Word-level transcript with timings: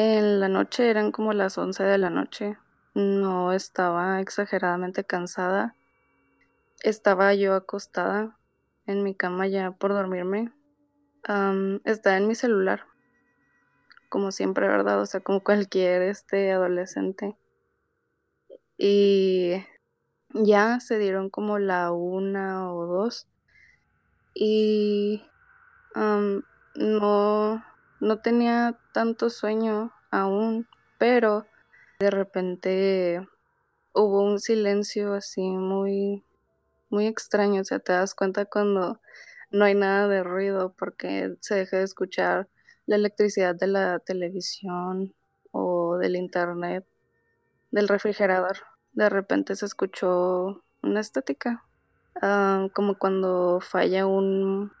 En 0.00 0.38
la 0.38 0.48
noche 0.48 0.90
eran 0.90 1.10
como 1.10 1.32
las 1.32 1.58
11 1.58 1.82
de 1.82 1.98
la 1.98 2.08
noche. 2.08 2.56
No 2.94 3.52
estaba 3.52 4.20
exageradamente 4.20 5.02
cansada. 5.02 5.74
Estaba 6.84 7.34
yo 7.34 7.56
acostada 7.56 8.38
en 8.86 9.02
mi 9.02 9.16
cama 9.16 9.48
ya 9.48 9.72
por 9.72 9.92
dormirme. 9.94 10.52
Am, 11.24 11.80
estaba 11.82 12.16
en 12.16 12.28
mi 12.28 12.36
celular. 12.36 12.84
Como 14.08 14.30
siempre, 14.30 14.68
¿verdad? 14.68 15.00
O 15.00 15.06
sea, 15.06 15.18
como 15.18 15.42
cualquier 15.42 16.02
este 16.02 16.52
adolescente. 16.52 17.36
Y 18.76 19.64
ya 20.32 20.78
se 20.78 21.00
dieron 21.00 21.28
como 21.28 21.58
la 21.58 21.90
una 21.90 22.72
o 22.72 22.86
dos. 22.86 23.26
Y 24.32 25.24
no, 25.96 27.64
no 27.98 28.18
tenía 28.20 28.78
tanto 28.92 29.28
sueño 29.28 29.92
aún, 30.10 30.68
pero 30.98 31.46
de 31.98 32.10
repente 32.10 33.26
hubo 33.92 34.22
un 34.22 34.38
silencio 34.38 35.14
así 35.14 35.42
muy, 35.42 36.24
muy 36.90 37.06
extraño. 37.06 37.60
O 37.60 37.64
sea, 37.64 37.78
te 37.78 37.92
das 37.92 38.14
cuenta 38.14 38.44
cuando 38.44 39.00
no 39.50 39.64
hay 39.64 39.74
nada 39.74 40.08
de 40.08 40.22
ruido 40.22 40.74
porque 40.78 41.36
se 41.40 41.54
deja 41.56 41.78
de 41.78 41.84
escuchar 41.84 42.48
la 42.86 42.96
electricidad 42.96 43.54
de 43.54 43.66
la 43.66 43.98
televisión 43.98 45.14
o 45.50 45.96
del 45.98 46.16
internet, 46.16 46.86
del 47.70 47.88
refrigerador. 47.88 48.58
De 48.92 49.08
repente 49.08 49.56
se 49.56 49.66
escuchó 49.66 50.62
una 50.82 51.00
estática, 51.00 51.64
ah, 52.22 52.68
como 52.74 52.98
cuando 52.98 53.60
falla 53.60 54.06
un, 54.06 54.72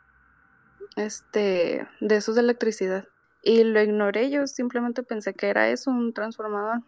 este, 0.96 1.86
de 2.00 2.16
esos 2.16 2.34
de 2.34 2.42
electricidad. 2.42 3.06
Y 3.42 3.64
lo 3.64 3.80
ignoré, 3.80 4.30
yo 4.30 4.46
simplemente 4.46 5.02
pensé 5.02 5.34
que 5.34 5.48
era 5.48 5.70
eso, 5.70 5.90
un 5.90 6.12
transformador. 6.12 6.82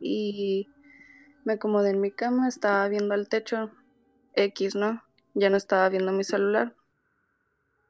Y 0.00 0.68
me 1.44 1.54
acomodé 1.54 1.90
en 1.90 2.00
mi 2.00 2.10
cama, 2.10 2.48
estaba 2.48 2.88
viendo 2.88 3.14
al 3.14 3.28
techo 3.28 3.70
X, 4.34 4.74
¿no? 4.74 5.02
Ya 5.34 5.50
no 5.50 5.56
estaba 5.56 5.88
viendo 5.88 6.12
mi 6.12 6.24
celular. 6.24 6.74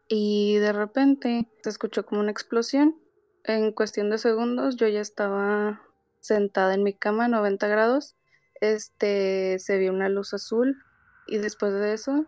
Y 0.08 0.56
de 0.56 0.72
repente 0.72 1.48
se 1.62 1.70
escuchó 1.70 2.04
como 2.04 2.20
una 2.20 2.30
explosión. 2.30 2.96
En 3.44 3.72
cuestión 3.72 4.10
de 4.10 4.18
segundos 4.18 4.76
yo 4.76 4.88
ya 4.88 5.00
estaba 5.00 5.82
sentada 6.20 6.74
en 6.74 6.82
mi 6.82 6.94
cama 6.94 7.26
a 7.26 7.28
90 7.28 7.66
grados. 7.68 8.16
Este 8.60 9.58
se 9.58 9.78
vio 9.78 9.92
una 9.92 10.08
luz 10.08 10.32
azul 10.32 10.82
y 11.26 11.38
después 11.38 11.72
de 11.72 11.92
eso 11.92 12.26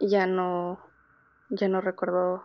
ya 0.00 0.26
no 0.26 0.80
ya 1.48 1.68
no 1.68 1.80
recuerdo 1.80 2.44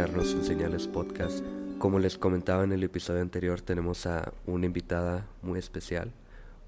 Acompañarnos 0.00 0.32
en 0.32 0.44
Señales 0.44 0.86
Podcast. 0.86 1.44
Como 1.78 1.98
les 1.98 2.16
comentaba 2.16 2.64
en 2.64 2.72
el 2.72 2.82
episodio 2.82 3.20
anterior, 3.20 3.60
tenemos 3.60 4.06
a 4.06 4.32
una 4.46 4.64
invitada 4.64 5.26
muy 5.42 5.58
especial, 5.58 6.10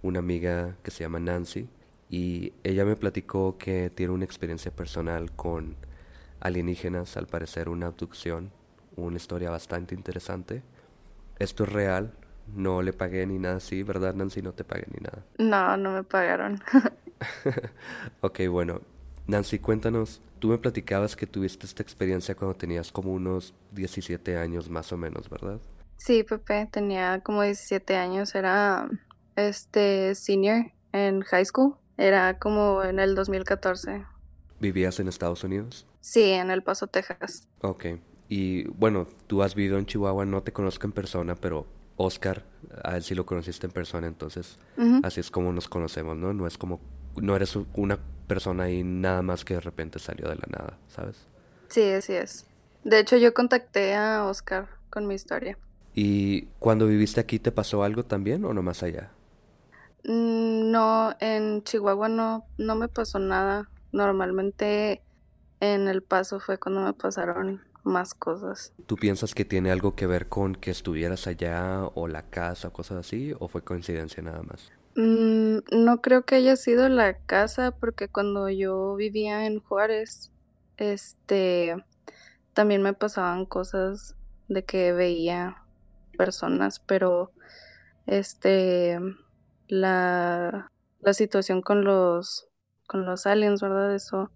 una 0.03 0.19
amiga 0.19 0.77
que 0.83 0.91
se 0.91 1.05
llama 1.05 1.19
Nancy, 1.19 1.67
y 2.11 2.53
ella 2.63 2.85
me 2.85 2.95
platicó 2.95 3.57
que 3.57 3.89
tiene 3.89 4.13
una 4.13 4.27
experiencia 4.27 4.71
personal 4.71 5.33
con 5.33 5.77
alienígenas, 6.41 7.17
al 7.17 7.27
parecer 7.27 7.71
una 7.71 7.87
abducción, 7.87 8.51
una 8.97 9.17
historia 9.17 9.49
bastante 9.49 9.95
interesante. 9.95 10.63
Esto 11.39 11.65
es 11.65 11.73
real, 11.73 12.13
no 12.55 12.83
le 12.83 12.93
pagué 12.93 13.25
ni 13.27 13.39
nada 13.39 13.57
así, 13.57 13.83
¿verdad 13.83 14.15
Nancy? 14.15 14.43
No 14.43 14.53
te 14.53 14.65
pagué 14.65 14.85
ni 14.91 15.01
nada. 15.01 15.25
No, 15.39 15.79
no 15.79 15.93
me 15.93 16.05
pagaron. 16.05 16.61
ok, 18.21 18.41
bueno, 18.51 18.83
Nancy, 19.27 19.59
cuéntanos, 19.59 20.21
tú 20.39 20.49
me 20.49 20.59
platicabas 20.59 21.17
que 21.17 21.27
tuviste 21.27 21.67
esta 21.67 21.83
experiencia 21.83 22.35
cuando 22.35 22.57
tenías 22.57 22.91
como 22.91 23.13
unos 23.13 23.55
17 23.73 24.37
años 24.37 24.69
más 24.69 24.93
o 24.93 24.97
menos, 24.97 25.29
¿verdad? 25.31 25.61
Sí, 25.97 26.25
Pepe, 26.25 26.69
tenía 26.71 27.21
como 27.21 27.43
17 27.43 27.97
años, 27.97 28.35
era 28.35 28.89
este 29.37 30.15
senior 30.15 30.73
en 30.93 31.23
high 31.23 31.45
school, 31.45 31.77
era 31.97 32.39
como 32.39 32.83
en 32.83 32.99
el 32.99 33.15
2014. 33.15 34.05
¿Vivías 34.59 34.99
en 34.99 35.09
Estados 35.09 35.45
Unidos? 35.45 35.87
Sí, 36.01 36.25
en 36.31 36.51
El 36.51 36.63
Paso, 36.63 36.89
Texas. 36.89 37.47
Ok, 37.61 37.87
y 38.29 38.65
bueno, 38.71 39.07
tú 39.29 39.43
has 39.43 39.55
vivido 39.55 39.79
en 39.79 39.87
Chihuahua, 39.87 40.25
no 40.25 40.43
te 40.43 40.53
conozco 40.53 40.87
en 40.87 40.93
persona, 40.93 41.37
pero 41.37 41.67
Oscar, 41.97 42.45
a 42.83 42.97
él 42.97 43.03
sí 43.03 43.15
lo 43.15 43.27
conociste 43.27 43.67
en 43.67 43.73
persona, 43.73 44.07
entonces 44.07 44.59
así 45.03 45.21
es 45.21 45.31
como 45.31 45.53
nos 45.53 45.69
conocemos, 45.69 46.17
¿no? 46.17 46.33
No 46.33 46.47
es 46.47 46.59
como, 46.59 46.81
no 47.17 47.37
eres 47.37 47.57
una 47.75 47.99
persona 48.27 48.65
ahí 48.65 48.83
nada 48.83 49.23
más 49.23 49.45
que 49.45 49.55
de 49.55 49.61
repente 49.61 49.99
salió 49.99 50.29
de 50.29 50.37
la 50.37 50.47
nada, 50.49 50.79
¿sabes? 50.89 51.27
Sí, 51.69 51.91
así 51.91 52.15
es. 52.15 52.47
De 52.85 52.99
hecho, 52.99 53.17
yo 53.17 53.33
contacté 53.35 53.95
a 53.95 54.25
Oscar 54.25 54.69
con 54.91 55.07
mi 55.07 55.15
historia. 55.15 55.59
¿Y 55.95 56.47
cuando 56.59 56.87
viviste 56.87 57.21
aquí 57.21 57.39
te 57.39 57.53
pasó 57.53 57.83
algo 57.83 58.05
también 58.05 58.45
o 58.45 58.55
no 58.55 58.63
más 58.63 58.83
allá? 58.83 59.11
Mm, 60.05 60.71
no, 60.71 61.15
en 61.21 61.63
Chihuahua 61.63 62.09
no, 62.09 62.47
no 62.59 62.75
me 62.75 62.89
pasó 62.89 63.19
nada. 63.19 63.69
Normalmente 63.93 65.03
en 65.61 65.87
El 65.89 66.03
Paso 66.03 66.41
fue 66.41 66.59
cuando 66.59 66.81
me 66.81 66.93
pasaron 66.95 67.63
más 67.85 68.15
cosas. 68.15 68.73
¿Tú 68.87 68.97
piensas 68.97 69.35
que 69.35 69.45
tiene 69.45 69.71
algo 69.71 69.95
que 69.95 70.07
ver 70.07 70.29
con 70.29 70.55
que 70.55 70.71
estuvieras 70.71 71.27
allá 71.27 71.85
o 71.95 72.09
la 72.09 72.23
casa 72.23 72.69
o 72.69 72.73
cosas 72.73 72.99
así 72.99 73.35
o 73.39 73.49
fue 73.49 73.63
coincidencia 73.63 74.23
nada 74.23 74.43
más? 74.43 74.73
Mm, 74.95 75.59
no 75.73 76.03
creo 76.03 76.25
que 76.25 76.35
haya 76.37 76.57
sido 76.57 76.89
la 76.89 77.19
casa 77.19 77.71
porque 77.71 78.09
cuando 78.09 78.49
yo 78.51 78.95
vivía 78.95 79.47
en 79.47 79.61
Juárez, 79.61 80.33
este, 80.77 81.77
también 82.53 82.83
me 82.83 82.93
pasaban 82.93 83.47
cosas 83.47 84.17
de 84.49 84.65
que 84.65 84.93
veía 84.93 85.65
personas, 86.19 86.81
pero 86.81 87.33
este, 88.07 88.99
la, 89.69 90.71
la 91.01 91.15
situación 91.15 91.63
con 91.63 91.85
los, 91.85 92.49
con 92.87 93.07
los 93.07 93.27
aliens, 93.27 93.63
¿verdad? 93.63 93.95
Eso, 93.95 94.31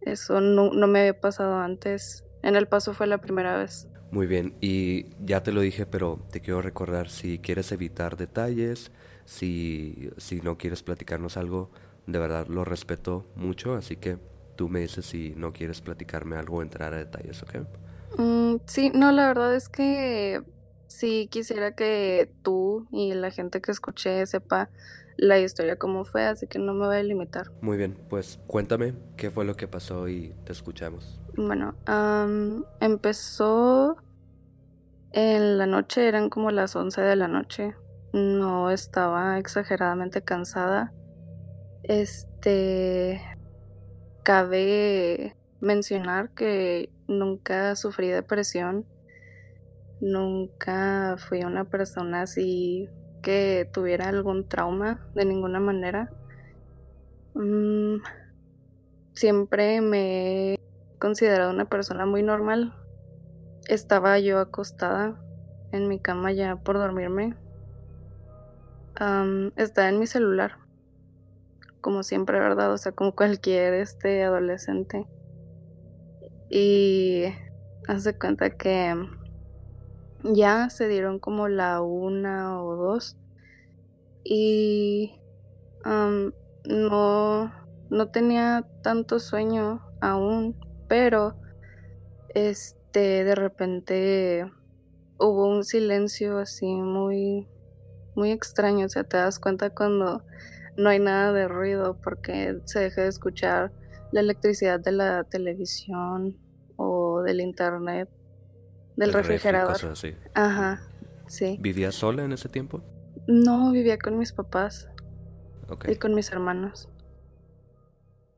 eso 0.00 0.40
no, 0.40 0.72
no 0.72 0.86
me 0.88 1.00
había 1.00 1.20
pasado 1.20 1.56
antes. 1.56 2.24
En 2.42 2.56
El 2.56 2.66
Paso 2.66 2.92
fue 2.92 3.06
la 3.06 3.18
primera 3.18 3.56
vez. 3.56 3.88
Muy 4.10 4.26
bien, 4.26 4.56
y 4.60 5.06
ya 5.24 5.42
te 5.42 5.50
lo 5.50 5.60
dije, 5.60 5.86
pero 5.86 6.24
te 6.30 6.40
quiero 6.40 6.62
recordar, 6.62 7.08
si 7.08 7.38
quieres 7.38 7.72
evitar 7.72 8.16
detalles, 8.16 8.92
si, 9.24 10.10
si 10.16 10.40
no 10.40 10.58
quieres 10.58 10.82
platicarnos 10.82 11.36
algo, 11.36 11.70
de 12.06 12.18
verdad 12.18 12.46
lo 12.48 12.64
respeto 12.64 13.26
mucho, 13.36 13.74
así 13.74 13.96
que 13.96 14.18
tú 14.56 14.68
me 14.68 14.80
dices 14.80 15.06
si 15.06 15.34
no 15.36 15.52
quieres 15.52 15.80
platicarme 15.80 16.36
algo 16.36 16.58
o 16.58 16.62
entrar 16.62 16.94
a 16.94 16.98
detalles, 16.98 17.42
¿ok? 17.42 17.54
Mm, 18.18 18.56
sí, 18.66 18.90
no, 18.94 19.12
la 19.12 19.26
verdad 19.26 19.54
es 19.54 19.68
que 19.68 20.42
sí 20.86 21.28
quisiera 21.30 21.74
que 21.74 22.30
tú 22.42 22.86
y 22.90 23.14
la 23.14 23.30
gente 23.30 23.60
que 23.60 23.72
escuche 23.72 24.24
sepa 24.26 24.70
la 25.16 25.38
historia 25.38 25.76
cómo 25.76 26.04
fue, 26.04 26.24
así 26.24 26.46
que 26.46 26.58
no 26.58 26.74
me 26.74 26.86
voy 26.86 26.96
a 26.96 27.02
limitar. 27.02 27.50
Muy 27.60 27.76
bien, 27.76 27.96
pues 28.08 28.38
cuéntame 28.46 28.94
qué 29.16 29.30
fue 29.30 29.44
lo 29.44 29.56
que 29.56 29.68
pasó 29.68 30.08
y 30.08 30.34
te 30.44 30.52
escuchamos. 30.52 31.20
Bueno, 31.36 31.74
empezó 32.80 33.96
en 35.12 35.58
la 35.58 35.66
noche, 35.66 36.08
eran 36.08 36.30
como 36.30 36.50
las 36.50 36.74
11 36.74 37.00
de 37.00 37.16
la 37.16 37.28
noche. 37.28 37.74
No 38.14 38.70
estaba 38.70 39.40
exageradamente 39.40 40.22
cansada. 40.22 40.92
Este, 41.82 43.20
cabe 44.22 45.34
mencionar 45.58 46.30
que 46.30 46.92
nunca 47.08 47.74
sufrí 47.74 48.06
depresión, 48.06 48.86
nunca 50.00 51.16
fui 51.18 51.42
una 51.42 51.64
persona 51.64 52.22
así 52.22 52.88
que 53.20 53.68
tuviera 53.72 54.10
algún 54.10 54.48
trauma 54.48 55.04
de 55.16 55.24
ninguna 55.24 55.58
manera. 55.58 56.12
Mm, 57.34 57.96
siempre 59.12 59.80
me 59.80 60.52
he 60.52 60.60
considerado 61.00 61.50
una 61.50 61.64
persona 61.64 62.06
muy 62.06 62.22
normal. 62.22 62.76
Estaba 63.66 64.20
yo 64.20 64.38
acostada 64.38 65.20
en 65.72 65.88
mi 65.88 65.98
cama 65.98 66.30
ya 66.30 66.54
por 66.54 66.78
dormirme. 66.78 67.42
Estaba 69.56 69.88
en 69.88 69.98
mi 69.98 70.06
celular 70.06 70.64
como 71.84 72.02
siempre, 72.02 72.40
¿verdad? 72.40 72.72
O 72.72 72.78
sea, 72.78 72.92
como 72.92 73.14
cualquier 73.14 73.74
este 73.74 74.24
adolescente. 74.24 75.06
Y 76.48 77.24
hace 77.86 78.18
cuenta 78.18 78.56
que 78.56 78.94
ya 80.22 80.70
se 80.70 80.88
dieron 80.88 81.18
como 81.18 81.46
la 81.46 81.82
una 81.82 82.62
o 82.62 82.74
dos. 82.74 83.18
Y 84.24 85.20
no, 85.84 87.52
no 87.90 88.08
tenía 88.10 88.66
tanto 88.82 89.18
sueño 89.18 89.82
aún, 90.00 90.56
pero 90.88 91.36
este 92.30 93.24
de 93.24 93.34
repente 93.34 94.50
hubo 95.18 95.48
un 95.50 95.64
silencio 95.64 96.38
así 96.38 96.64
muy 96.64 97.46
muy 98.16 98.30
extraño, 98.30 98.86
o 98.86 98.88
sea, 98.88 99.04
te 99.04 99.16
das 99.16 99.38
cuenta 99.38 99.70
cuando 99.70 100.22
no 100.76 100.88
hay 100.88 100.98
nada 100.98 101.32
de 101.32 101.48
ruido 101.48 101.98
porque 102.02 102.60
se 102.64 102.80
deja 102.80 103.02
de 103.02 103.08
escuchar 103.08 103.72
la 104.12 104.20
electricidad 104.20 104.80
de 104.80 104.92
la 104.92 105.24
televisión 105.24 106.36
o 106.76 107.22
del 107.22 107.40
internet, 107.40 108.08
del 108.96 109.12
refrigerador. 109.12 109.76
Ajá, 110.34 110.82
sí. 111.26 111.58
¿Vivías 111.60 111.94
sola 111.94 112.24
en 112.24 112.32
ese 112.32 112.48
tiempo? 112.48 112.82
No, 113.26 113.72
vivía 113.72 113.98
con 113.98 114.18
mis 114.18 114.32
papás 114.32 114.88
y 115.88 115.96
con 115.96 116.14
mis 116.14 116.30
hermanos. 116.30 116.88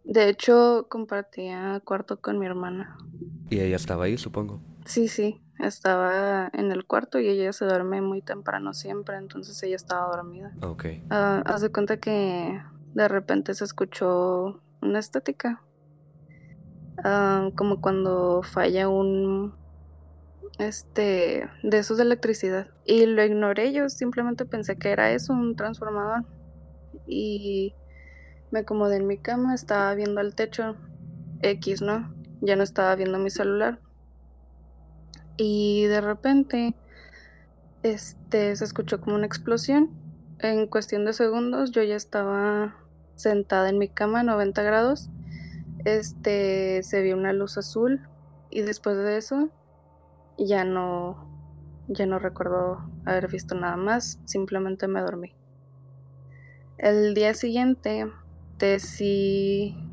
De 0.05 0.29
hecho, 0.29 0.87
compartía 0.89 1.83
cuarto 1.85 2.21
con 2.21 2.39
mi 2.39 2.47
hermana. 2.47 2.97
¿Y 3.51 3.61
ella 3.61 3.77
estaba 3.77 4.05
ahí, 4.05 4.17
supongo? 4.17 4.61
Sí, 4.85 5.09
sí 5.09 5.43
estaba 5.59 6.51
en 6.53 6.73
el 6.73 6.87
cuarto 6.87 7.19
y 7.19 7.29
ella 7.29 7.53
se 7.53 7.65
duerme 7.65 8.01
muy 8.01 8.23
temprano 8.23 8.75
siempre, 8.75 9.17
entonces 9.17 9.63
ella 9.63 9.77
estaba 9.77 10.15
dormida. 10.15 10.53
Ok. 10.63 10.85
Uh, 11.11 11.43
haz 11.45 11.61
de 11.61 11.71
cuenta 11.71 11.99
que 11.99 12.61
de 12.95 13.09
repente 13.09 13.55
se 13.55 13.65
escuchó 13.65 14.61
una 14.81 14.99
estática. 14.99 15.63
Ah, 17.05 17.51
como 17.55 17.81
cuando 17.81 18.43
falla 18.43 18.89
un 18.89 19.55
este 20.59 21.51
de 21.63 21.79
esos 21.79 21.99
de 21.99 22.05
electricidad 22.05 22.69
y 22.87 23.05
lo 23.05 23.23
ignoré 23.23 23.73
yo 23.75 23.91
simplemente 23.91 24.47
pensé 24.47 24.79
que 24.79 24.91
era 24.91 25.13
eso 25.13 25.35
un 25.35 25.55
transformador 25.57 26.25
y 27.07 27.75
me 28.51 28.61
acomodé 28.61 28.97
en 28.97 29.07
mi 29.07 29.19
cama 29.19 29.55
estaba 29.55 29.95
viendo 29.95 30.21
al 30.21 30.35
techo 30.35 30.77
X 31.43 31.83
no 31.83 32.15
ya 32.41 32.57
no 32.57 32.63
estaba 32.63 32.95
viendo 32.95 33.19
mi 33.19 33.29
celular 33.29 33.81
y 35.37 35.85
de 35.85 36.01
repente 36.01 36.75
este 37.83 38.57
se 38.57 38.65
escuchó 38.65 39.01
como 39.01 39.17
una 39.17 39.27
explosión. 39.27 39.91
En 40.39 40.67
cuestión 40.67 41.05
de 41.05 41.13
segundos 41.13 41.71
yo 41.71 41.83
ya 41.83 41.97
estaba 41.97 42.77
sentada 43.15 43.69
en 43.69 43.79
mi 43.79 43.89
cama 43.89 44.21
a 44.21 44.25
90 44.25 44.63
grados. 44.63 45.11
Este 45.85 46.83
se 46.83 47.03
vio 47.03 47.17
una 47.17 47.33
luz 47.33 47.59
azul 47.59 48.09
y 48.51 48.63
después 48.63 48.97
de 48.97 49.17
eso 49.17 49.51
ya 50.39 50.65
no 50.65 51.27
ya 51.89 52.07
no 52.07 52.19
recuerdo 52.19 52.91
haber 53.05 53.29
visto 53.29 53.55
nada 53.55 53.77
más, 53.77 54.19
simplemente 54.25 54.89
me 54.89 55.01
dormí. 55.01 55.35
El 56.79 57.15
día 57.15 57.33
siguiente 57.35 58.11
te 58.59 58.79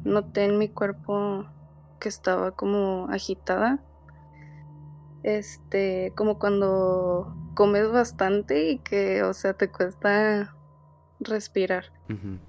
noté 0.04 0.46
en 0.46 0.58
mi 0.58 0.70
cuerpo 0.70 1.46
que 2.00 2.10
estaba 2.10 2.52
como 2.52 3.08
agitada 3.10 3.80
este, 5.24 6.14
como 6.16 6.38
cuando 6.38 7.36
comes 7.56 7.92
bastante 7.92 8.70
y 8.70 8.80
que, 8.80 9.24
o 9.24 9.34
sea, 9.34 9.54
te 9.54 9.72
cuesta 9.72 10.56
respirar. 11.20 11.86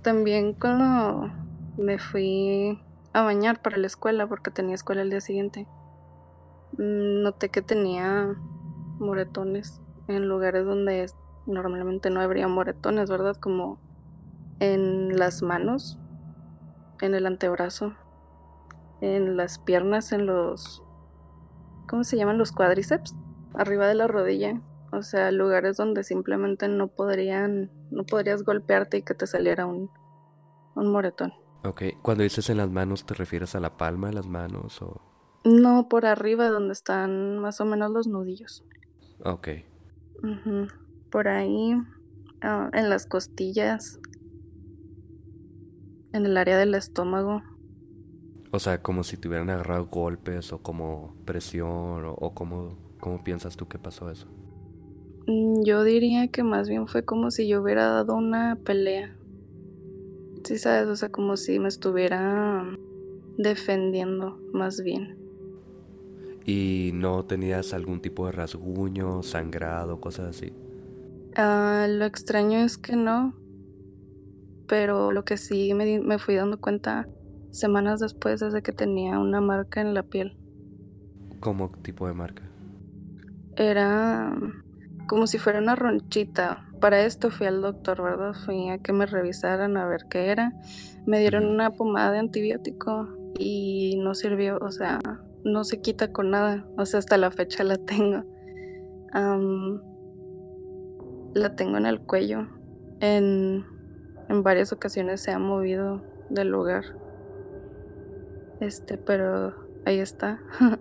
También 0.02 0.52
cuando 0.52 1.32
me 1.78 1.98
fui 1.98 2.82
a 3.12 3.22
bañar 3.22 3.62
para 3.62 3.78
la 3.78 3.86
escuela, 3.86 4.26
porque 4.26 4.50
tenía 4.50 4.74
escuela 4.74 5.02
el 5.02 5.10
día 5.10 5.20
siguiente, 5.20 5.66
mm, 6.72 7.22
noté 7.22 7.48
que 7.48 7.62
tenía 7.62 8.34
moretones 8.98 9.80
en 10.08 10.28
lugares 10.28 10.66
donde 10.66 11.06
normalmente 11.46 12.10
no 12.10 12.20
habría 12.20 12.48
moretones, 12.48 13.08
¿verdad? 13.08 13.36
Como 13.36 13.78
en 14.60 15.16
las 15.16 15.42
manos, 15.42 15.98
en 17.00 17.14
el 17.14 17.26
antebrazo, 17.26 17.94
en 19.00 19.36
las 19.36 19.58
piernas, 19.58 20.12
en 20.12 20.26
los 20.26 20.83
¿cómo 21.88 22.04
se 22.04 22.16
llaman 22.16 22.38
los 22.38 22.52
cuádriceps? 22.52 23.14
Arriba 23.54 23.86
de 23.86 23.94
la 23.94 24.06
rodilla. 24.06 24.60
O 24.92 25.02
sea, 25.02 25.30
lugares 25.32 25.76
donde 25.76 26.04
simplemente 26.04 26.68
no 26.68 26.88
podrían, 26.88 27.70
no 27.90 28.04
podrías 28.04 28.44
golpearte 28.44 28.98
y 28.98 29.02
que 29.02 29.14
te 29.14 29.26
saliera 29.26 29.66
un, 29.66 29.90
un 30.76 30.92
moretón. 30.92 31.32
Ok, 31.64 31.82
cuando 32.02 32.22
dices 32.22 32.50
en 32.50 32.58
las 32.58 32.70
manos, 32.70 33.06
¿te 33.06 33.14
refieres 33.14 33.54
a 33.54 33.60
la 33.60 33.76
palma 33.76 34.08
de 34.08 34.14
las 34.14 34.26
manos 34.26 34.80
o...? 34.82 35.00
No, 35.44 35.88
por 35.88 36.06
arriba 36.06 36.48
donde 36.48 36.72
están 36.72 37.38
más 37.38 37.60
o 37.60 37.64
menos 37.64 37.90
los 37.90 38.06
nudillos. 38.06 38.64
Ok. 39.24 39.48
Por 41.10 41.28
ahí, 41.28 41.74
ah, 42.40 42.70
en 42.72 42.88
las 42.88 43.06
costillas, 43.06 43.98
en 46.12 46.24
el 46.24 46.36
área 46.36 46.56
del 46.56 46.74
estómago. 46.74 47.42
O 48.54 48.60
sea, 48.60 48.80
como 48.80 49.02
si 49.02 49.16
te 49.16 49.26
hubieran 49.26 49.50
agarrado 49.50 49.86
golpes 49.86 50.52
o 50.52 50.58
como 50.58 51.12
presión 51.24 52.04
o, 52.06 52.34
como, 52.34 52.78
¿cómo 53.00 53.24
piensas 53.24 53.56
tú 53.56 53.66
que 53.66 53.80
pasó 53.80 54.12
eso? 54.12 54.28
Mm, 55.26 55.64
yo 55.64 55.82
diría 55.82 56.28
que 56.28 56.44
más 56.44 56.68
bien 56.68 56.86
fue 56.86 57.04
como 57.04 57.32
si 57.32 57.48
yo 57.48 57.60
hubiera 57.60 57.86
dado 57.88 58.14
una 58.14 58.56
pelea. 58.64 59.12
Sí, 60.44 60.58
sabes, 60.58 60.86
o 60.86 60.94
sea, 60.94 61.08
como 61.08 61.36
si 61.36 61.58
me 61.58 61.66
estuviera 61.66 62.64
defendiendo 63.38 64.38
más 64.52 64.80
bien. 64.80 65.18
¿Y 66.46 66.92
no 66.94 67.24
tenías 67.24 67.74
algún 67.74 68.00
tipo 68.00 68.26
de 68.26 68.32
rasguño, 68.32 69.24
sangrado, 69.24 70.00
cosas 70.00 70.28
así? 70.28 70.52
Ah, 71.34 71.88
lo 71.90 72.04
extraño 72.04 72.60
es 72.60 72.78
que 72.78 72.94
no, 72.94 73.34
pero 74.68 75.10
lo 75.10 75.24
que 75.24 75.38
sí 75.38 75.74
me, 75.74 75.98
me 75.98 76.20
fui 76.20 76.36
dando 76.36 76.60
cuenta 76.60 77.08
semanas 77.54 78.00
después 78.00 78.42
es 78.42 78.52
de 78.52 78.62
que 78.62 78.72
tenía 78.72 79.18
una 79.18 79.40
marca 79.40 79.80
en 79.80 79.94
la 79.94 80.02
piel. 80.02 80.36
¿Cómo 81.40 81.70
tipo 81.82 82.06
de 82.06 82.14
marca? 82.14 82.42
Era 83.56 84.36
como 85.06 85.26
si 85.26 85.38
fuera 85.38 85.60
una 85.60 85.76
ronchita. 85.76 86.66
Para 86.80 87.04
esto 87.04 87.30
fui 87.30 87.46
al 87.46 87.62
doctor, 87.62 88.02
¿verdad? 88.02 88.34
Fui 88.34 88.68
a 88.68 88.78
que 88.78 88.92
me 88.92 89.06
revisaran 89.06 89.76
a 89.76 89.86
ver 89.86 90.06
qué 90.10 90.30
era. 90.30 90.52
Me 91.06 91.20
dieron 91.20 91.46
una 91.46 91.70
pomada 91.70 92.10
de 92.12 92.18
antibiótico 92.18 93.08
y 93.38 93.96
no 94.02 94.14
sirvió, 94.14 94.58
o 94.58 94.70
sea, 94.70 94.98
no 95.44 95.64
se 95.64 95.80
quita 95.80 96.12
con 96.12 96.30
nada. 96.30 96.66
O 96.76 96.86
sea, 96.86 96.98
hasta 96.98 97.16
la 97.16 97.30
fecha 97.30 97.62
la 97.62 97.76
tengo. 97.76 98.24
la 101.34 101.54
tengo 101.54 101.76
en 101.76 101.86
el 101.86 102.00
cuello. 102.00 102.48
En, 103.00 103.64
en 104.28 104.42
varias 104.42 104.72
ocasiones 104.72 105.20
se 105.20 105.30
ha 105.30 105.38
movido 105.38 106.02
del 106.30 106.48
lugar. 106.48 107.03
Este, 108.64 108.96
pero 108.96 109.54
ahí 109.84 109.98
está. 109.98 110.40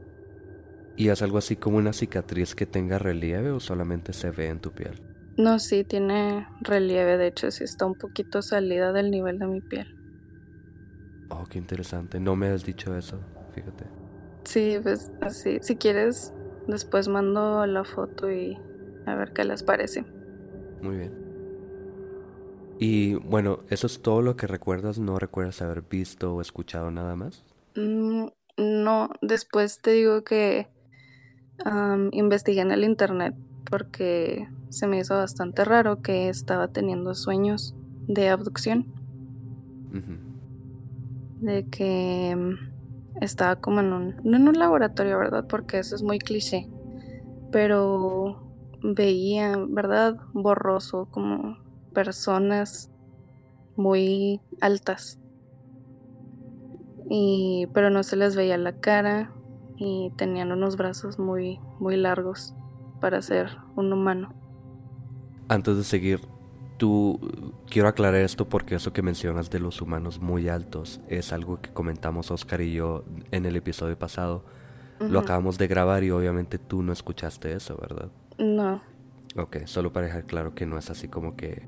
¿Y 0.95 1.09
es 1.09 1.21
algo 1.21 1.37
así 1.37 1.55
como 1.55 1.77
una 1.77 1.91
cicatriz 1.91 2.55
que 2.55 2.65
tenga 2.65 2.99
relieve 2.99 3.51
o 3.51 3.59
solamente 3.59 4.13
se 4.13 4.31
ve 4.31 4.47
en 4.47 4.59
tu 4.59 4.71
piel? 4.71 5.01
No, 5.37 5.57
sí, 5.59 5.83
tiene 5.83 6.47
relieve, 6.61 7.17
de 7.17 7.27
hecho, 7.27 7.49
sí 7.49 7.63
está 7.63 7.85
un 7.85 7.95
poquito 7.95 8.41
salida 8.41 8.91
del 8.93 9.09
nivel 9.09 9.39
de 9.39 9.47
mi 9.47 9.61
piel. 9.61 9.87
Oh, 11.29 11.43
qué 11.49 11.57
interesante. 11.57 12.19
No 12.19 12.35
me 12.35 12.49
has 12.49 12.63
dicho 12.63 12.95
eso, 12.95 13.19
fíjate. 13.53 13.85
Sí, 14.45 14.77
pues 14.83 15.11
así. 15.21 15.57
Si 15.61 15.75
quieres, 15.77 16.31
después 16.67 17.07
mando 17.07 17.65
la 17.65 17.83
foto 17.83 18.31
y 18.31 18.55
a 19.07 19.15
ver 19.15 19.33
qué 19.33 19.43
les 19.43 19.63
parece. 19.63 20.05
Muy 20.81 20.97
bien. 20.97 21.11
Y 22.79 23.15
bueno, 23.15 23.59
¿eso 23.69 23.87
es 23.87 24.01
todo 24.01 24.21
lo 24.21 24.35
que 24.35 24.45
recuerdas? 24.47 24.99
¿No 24.99 25.17
recuerdas 25.17 25.61
haber 25.61 25.81
visto 25.81 26.35
o 26.35 26.41
escuchado 26.41 26.91
nada 26.91 27.15
más? 27.15 27.43
Mm, 27.75 28.27
no, 28.57 29.09
después 29.21 29.81
te 29.81 29.91
digo 29.91 30.23
que 30.23 30.67
investigué 32.11 32.61
en 32.61 32.71
el 32.71 32.83
internet 32.83 33.35
porque 33.69 34.49
se 34.69 34.87
me 34.87 34.99
hizo 34.99 35.15
bastante 35.15 35.63
raro 35.65 36.01
que 36.01 36.29
estaba 36.29 36.67
teniendo 36.67 37.15
sueños 37.15 37.75
de 38.07 38.29
abducción. 38.29 38.87
De 41.39 41.65
que 41.69 42.35
mm, 42.35 42.55
estaba 43.21 43.55
como 43.55 43.81
en 43.81 43.93
un, 43.93 44.15
no 44.23 44.37
en 44.37 44.47
un 44.47 44.59
laboratorio, 44.59 45.17
¿verdad? 45.19 45.45
Porque 45.47 45.79
eso 45.79 45.95
es 45.95 46.03
muy 46.03 46.19
cliché. 46.19 46.67
Pero 47.51 48.39
veía, 48.81 49.55
¿verdad? 49.69 50.17
Borroso, 50.33 51.07
como 51.11 51.57
personas 51.93 52.89
muy 53.75 54.41
altas. 54.59 55.22
Y, 57.15 57.67
pero 57.75 57.91
no 57.91 58.01
se 58.01 58.15
les 58.15 58.35
veía 58.35 58.57
la 58.57 58.73
cara, 58.79 59.31
y 59.77 60.11
tenían 60.15 60.51
unos 60.51 60.77
brazos 60.77 61.19
muy, 61.19 61.59
muy 61.79 61.95
largos 61.95 62.55
para 62.99 63.21
ser 63.21 63.57
un 63.75 63.91
humano. 63.91 64.33
Antes 65.47 65.77
de 65.77 65.83
seguir, 65.83 66.21
tú 66.77 67.19
quiero 67.69 67.87
aclarar 67.87 68.21
esto 68.21 68.47
porque 68.47 68.75
eso 68.75 68.93
que 68.93 69.01
mencionas 69.01 69.49
de 69.49 69.59
los 69.59 69.81
humanos 69.81 70.19
muy 70.19 70.47
altos 70.47 71.01
es 71.07 71.33
algo 71.33 71.61
que 71.61 71.71
comentamos 71.71 72.31
Oscar 72.31 72.61
y 72.61 72.73
yo 72.73 73.03
en 73.31 73.45
el 73.45 73.55
episodio 73.55 73.97
pasado. 73.97 74.43
Lo 74.99 75.19
acabamos 75.19 75.57
de 75.57 75.67
grabar 75.67 76.03
y 76.03 76.11
obviamente 76.11 76.57
tú 76.57 76.81
no 76.81 76.93
escuchaste 76.93 77.51
eso, 77.53 77.77
¿verdad? 77.79 78.09
No. 78.37 78.81
Ok, 79.35 79.65
solo 79.65 79.91
para 79.91 80.05
dejar 80.05 80.25
claro 80.25 80.55
que 80.55 80.65
no 80.65 80.77
es 80.77 80.89
así 80.89 81.09
como 81.09 81.35
que 81.35 81.67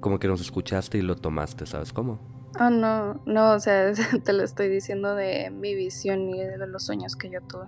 como 0.00 0.18
que 0.18 0.28
nos 0.28 0.40
escuchaste 0.40 0.96
y 0.96 1.02
lo 1.02 1.16
tomaste, 1.16 1.66
¿sabes 1.66 1.92
cómo? 1.92 2.37
Ah, 2.60 2.70
no, 2.70 3.20
no, 3.24 3.52
o 3.52 3.60
sea, 3.60 3.92
te 4.24 4.32
lo 4.32 4.42
estoy 4.42 4.68
diciendo 4.68 5.14
de 5.14 5.50
mi 5.50 5.76
visión 5.76 6.28
y 6.28 6.42
de 6.42 6.66
los 6.66 6.84
sueños 6.84 7.14
que 7.14 7.30
yo 7.30 7.40
tuve. 7.40 7.66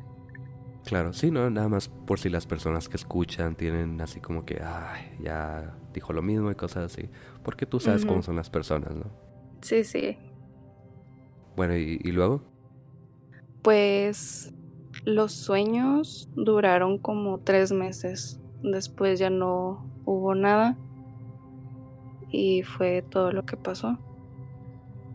Claro, 0.84 1.12
sí, 1.12 1.30
no, 1.30 1.48
nada 1.48 1.68
más 1.68 1.88
por 1.88 2.18
si 2.18 2.28
las 2.28 2.46
personas 2.46 2.88
que 2.88 2.96
escuchan 2.96 3.54
tienen 3.54 4.00
así 4.00 4.18
como 4.20 4.44
que, 4.44 4.60
ay, 4.60 5.16
ya 5.22 5.76
dijo 5.94 6.12
lo 6.12 6.22
mismo 6.22 6.50
y 6.50 6.56
cosas 6.56 6.92
así. 6.92 7.08
Porque 7.44 7.66
tú 7.66 7.78
sabes 7.78 8.04
cómo 8.04 8.22
son 8.22 8.34
las 8.34 8.50
personas, 8.50 8.96
¿no? 8.96 9.04
Sí, 9.60 9.84
sí. 9.84 10.18
Bueno, 11.54 11.76
¿y, 11.76 12.00
¿y 12.02 12.10
luego? 12.10 12.42
Pues 13.62 14.52
los 15.04 15.32
sueños 15.32 16.28
duraron 16.34 16.98
como 16.98 17.38
tres 17.38 17.70
meses. 17.70 18.40
Después 18.62 19.20
ya 19.20 19.30
no 19.30 19.86
hubo 20.04 20.34
nada. 20.34 20.76
Y 22.30 22.64
fue 22.64 23.02
todo 23.02 23.30
lo 23.30 23.44
que 23.44 23.56
pasó 23.56 23.98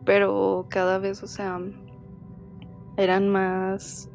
pero 0.05 0.67
cada 0.69 0.99
vez, 0.99 1.23
o 1.23 1.27
sea, 1.27 1.59
eran 2.97 3.29
más, 3.29 4.09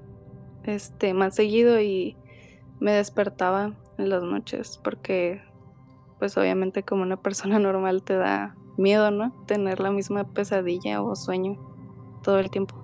este, 0.65 1.13
más 1.15 1.35
seguido 1.35 1.81
y 1.81 2.17
me 2.79 2.93
despertaba 2.93 3.75
en 3.99 4.09
las 4.09 4.23
noches 4.23 4.81
porque, 4.83 5.43
pues 6.19 6.37
obviamente 6.37 6.83
como 6.83 7.03
una 7.03 7.21
persona 7.21 7.59
normal 7.59 8.03
te 8.03 8.17
da 8.17 8.57
miedo, 8.79 9.11
¿no? 9.11 9.33
Tener 9.47 9.81
la 9.81 9.91
misma 9.91 10.25
pesadilla 10.25 11.03
o 11.03 11.15
sueño 11.17 11.59
todo 12.23 12.39
el 12.39 12.51
tiempo. 12.51 12.77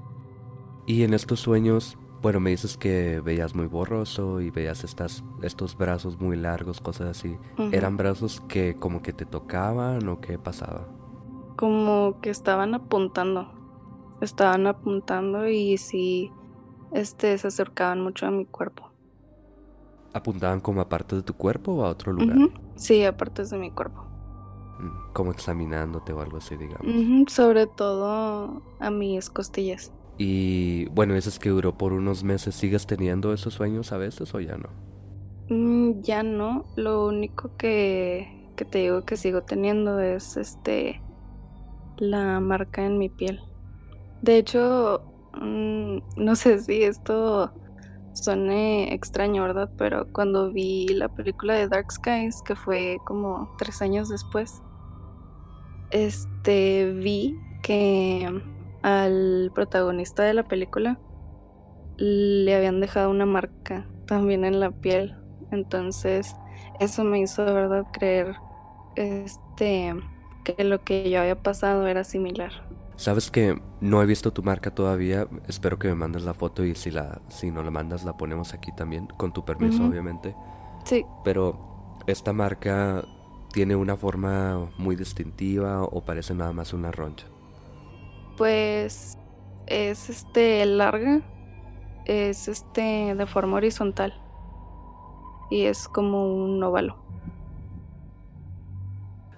Y 0.87 1.03
en 1.03 1.15
estos 1.15 1.41
sueños, 1.41 1.99
bueno, 2.23 2.41
me 2.41 2.51
dices 2.51 2.77
que 2.77 3.21
veías 3.21 3.55
muy 3.55 3.67
borroso 3.67 4.41
y 4.41 4.51
veías 4.51 4.85
estas, 4.85 5.25
estos 5.43 5.77
brazos 5.77 6.21
muy 6.21 6.37
largos, 6.37 6.81
cosas 6.81 7.19
así. 7.19 7.37
¿Eran 7.73 7.97
brazos 7.97 8.41
que 8.49 8.77
como 8.77 9.03
que 9.03 9.13
te 9.13 9.27
tocaban 9.27 10.07
o 10.09 10.21
qué 10.21 10.39
pasaba? 10.39 10.87
Como 11.57 12.21
que 12.21 12.31
estaban 12.31 12.75
apuntando. 12.75 13.53
Estaban 14.21 14.67
apuntando 14.67 15.49
y 15.49 15.77
sí, 15.79 16.31
este, 16.93 17.37
se 17.39 17.49
acercaban 17.49 18.01
mucho 18.01 18.27
a 18.27 18.31
mi 18.31 18.47
cuerpo. 18.47 18.91
¿Apuntaban 20.13 20.61
como 20.61 20.81
a 20.81 20.89
partes 20.89 21.19
de 21.19 21.23
tu 21.23 21.35
cuerpo 21.35 21.73
o 21.73 21.85
a 21.85 21.91
otro 21.91 22.13
lugar? 22.13 22.39
Sí, 22.77 23.05
a 23.05 23.17
partes 23.17 23.51
de 23.51 23.59
mi 23.59 23.71
cuerpo. 23.71 24.07
Mm, 24.79 25.13
como 25.13 25.31
examinándote 25.31 26.13
o 26.13 26.21
algo 26.21 26.39
así, 26.39 26.57
digamos. 26.57 26.87
Sobre 27.31 27.67
todo 27.67 28.63
a 28.79 28.91
mis 28.91 29.29
costillas. 29.29 29.93
Y 30.19 30.87
bueno, 30.87 31.15
eso 31.15 31.29
es 31.29 31.39
que 31.39 31.51
duró 31.51 31.77
por 31.77 31.93
unos 31.93 32.25
meses. 32.25 32.55
¿Sigues 32.55 32.87
teniendo 32.87 33.33
esos 33.35 33.55
sueños 33.55 33.93
a 33.93 33.99
veces 33.99 34.35
o 34.35 34.41
ya 34.41 34.57
no? 34.57 34.71
Mm, 35.51 36.01
ya 36.01 36.23
no. 36.23 36.65
Lo 36.77 37.07
único 37.07 37.55
que, 37.59 38.51
que 38.57 38.65
te 38.65 38.79
digo 38.79 39.03
que 39.03 39.17
sigo 39.19 39.43
teniendo 39.43 40.01
es 40.01 40.39
este 40.39 41.03
la 41.99 42.41
marca 42.41 42.85
en 42.85 42.99
mi 42.99 43.09
piel. 43.09 43.41
De 44.23 44.39
hecho, 44.39 45.03
mm, 45.35 45.99
no 46.17 46.37
sé 46.37 46.61
si 46.61 46.83
esto 46.83 47.53
suene 48.13 48.95
extraño, 48.95 49.43
¿verdad? 49.43 49.71
Pero 49.77 50.11
cuando 50.13 50.53
vi 50.53 50.89
la 50.89 51.09
película 51.09 51.55
de 51.55 51.69
Dark 51.69 51.93
Skies, 51.93 52.43
que 52.43 52.57
fue 52.57 52.99
como 53.05 53.55
tres 53.59 53.83
años 53.83 54.09
después, 54.09 54.63
este 55.91 56.93
vi 56.93 57.37
que 57.63 58.29
al 58.83 59.51
protagonista 59.55 60.23
de 60.23 60.35
la 60.35 60.45
película 60.45 60.99
le 61.99 62.55
habían 62.55 62.81
dejado 62.81 63.11
una 63.11 63.27
marca 63.27 63.87
también 64.07 64.45
en 64.45 64.61
la 64.61 64.71
piel. 64.71 65.15
Entonces, 65.51 66.35
eso 66.81 67.05
me 67.05 67.21
hizo 67.21 67.45
verdad 67.45 67.85
creer 67.93 68.35
este 68.97 69.95
que 70.55 70.63
lo 70.65 70.83
que 70.83 71.11
yo 71.11 71.21
había 71.21 71.43
pasado 71.43 71.87
era 71.87 72.05
similar. 72.05 72.53
Sabes 72.97 73.31
que 73.31 73.61
no 73.81 74.03
he 74.03 74.07
visto 74.07 74.33
tu 74.33 74.43
marca 74.43 74.75
todavía. 74.75 75.27
Espero 75.49 75.79
que 75.79 75.89
me 75.89 75.95
mandes 75.95 76.23
la 76.23 76.35
foto 76.35 76.65
y 76.65 76.75
si 76.75 76.91
la 76.91 77.21
si 77.29 77.51
no 77.51 77.63
la 77.63 77.71
mandas 77.71 78.05
la 78.05 78.17
ponemos 78.17 78.55
aquí 78.55 78.73
también 78.75 79.07
con 79.07 79.33
tu 79.33 79.45
permiso, 79.45 79.85
obviamente. 79.85 80.35
Sí. 80.85 81.05
Pero 81.25 81.99
esta 82.07 82.33
marca 82.33 83.05
tiene 83.53 83.77
una 83.77 83.97
forma 83.97 84.71
muy 84.79 84.97
distintiva 84.97 85.83
o 85.83 86.03
parece 86.03 86.35
nada 86.35 86.53
más 86.53 86.73
una 86.73 86.91
roncha. 86.91 87.27
Pues 88.39 89.19
es 89.67 90.09
este 90.09 90.65
larga, 90.65 91.21
es 92.07 92.49
este 92.49 93.15
de 93.15 93.27
forma 93.27 93.57
horizontal 93.57 94.15
y 95.51 95.65
es 95.65 95.89
como 95.89 96.33
un 96.35 96.63
óvalo. 96.63 96.97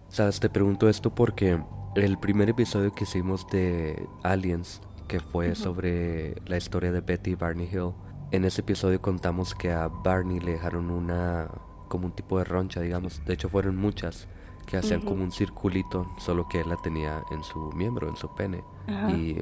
Sabes, 0.09 0.41
te 0.41 0.49
pregunto 0.49 0.89
esto 0.89 1.15
porque 1.15 1.63
el 1.95 2.19
primer 2.19 2.49
episodio 2.49 2.93
que 2.93 3.05
hicimos 3.05 3.47
de 3.49 4.09
Aliens, 4.23 4.81
que 5.07 5.21
fue 5.21 5.55
sobre 5.55 6.41
la 6.47 6.57
historia 6.57 6.91
de 6.93 7.01
Betty 7.01 7.31
y 7.33 7.35
Barney 7.35 7.69
Hill, 7.71 7.93
en 8.31 8.45
ese 8.45 8.63
episodio 8.63 9.01
contamos 9.01 9.55
que 9.55 9.71
a 9.71 9.89
Barney 9.89 10.41
le 10.41 10.53
dejaron 10.53 10.91
una 10.91 11.49
como 11.89 12.07
un 12.07 12.13
tipo 12.13 12.39
de 12.39 12.45
roncha, 12.45 12.81
digamos. 12.81 13.25
De 13.25 13.35
hecho 13.35 13.49
fueron 13.49 13.77
muchas 13.77 14.29
que 14.67 14.77
hacían 14.77 15.01
como 15.01 15.23
un 15.23 15.33
circulito, 15.33 16.07
solo 16.19 16.47
que 16.49 16.61
él 16.61 16.69
la 16.69 16.77
tenía 16.77 17.23
en 17.31 17.43
su 17.43 17.73
miembro, 17.73 18.09
en 18.09 18.17
su 18.17 18.35
pene. 18.35 18.63
Y 19.09 19.37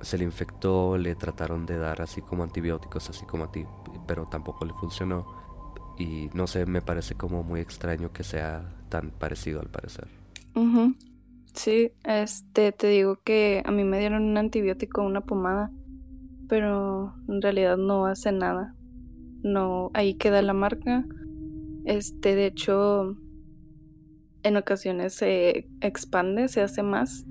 se 0.00 0.18
le 0.18 0.24
infectó, 0.24 0.96
le 0.96 1.14
trataron 1.14 1.66
de 1.66 1.76
dar 1.76 2.02
así 2.02 2.22
como 2.22 2.42
antibióticos, 2.44 3.08
así 3.10 3.24
como 3.26 3.44
a 3.44 3.52
ti, 3.52 3.66
pero 4.06 4.26
tampoco 4.26 4.64
le 4.64 4.72
funcionó. 4.74 5.26
Y 5.98 6.30
no 6.32 6.46
sé, 6.46 6.64
me 6.66 6.80
parece 6.80 7.14
como 7.14 7.42
muy 7.42 7.60
extraño 7.60 8.12
que 8.12 8.22
sea 8.22 8.72
tan 8.88 9.10
parecido 9.10 9.60
al 9.60 9.68
parecer. 9.68 10.06
Sí, 11.54 11.92
este, 12.04 12.72
te 12.72 12.86
digo 12.88 13.20
que 13.24 13.62
a 13.64 13.70
mí 13.70 13.84
me 13.84 13.98
dieron 13.98 14.22
un 14.22 14.36
antibiótico, 14.36 15.02
una 15.02 15.22
pomada, 15.22 15.72
pero 16.48 17.14
en 17.28 17.42
realidad 17.42 17.76
no 17.76 18.06
hace 18.06 18.32
nada. 18.32 18.74
No, 19.42 19.90
ahí 19.94 20.14
queda 20.14 20.42
la 20.42 20.52
marca. 20.52 21.04
Este, 21.84 22.34
de 22.34 22.46
hecho, 22.46 23.16
en 24.42 24.56
ocasiones 24.56 25.14
se 25.14 25.68
expande, 25.80 26.48
se 26.48 26.62
hace 26.62 26.82
más, 26.82 27.26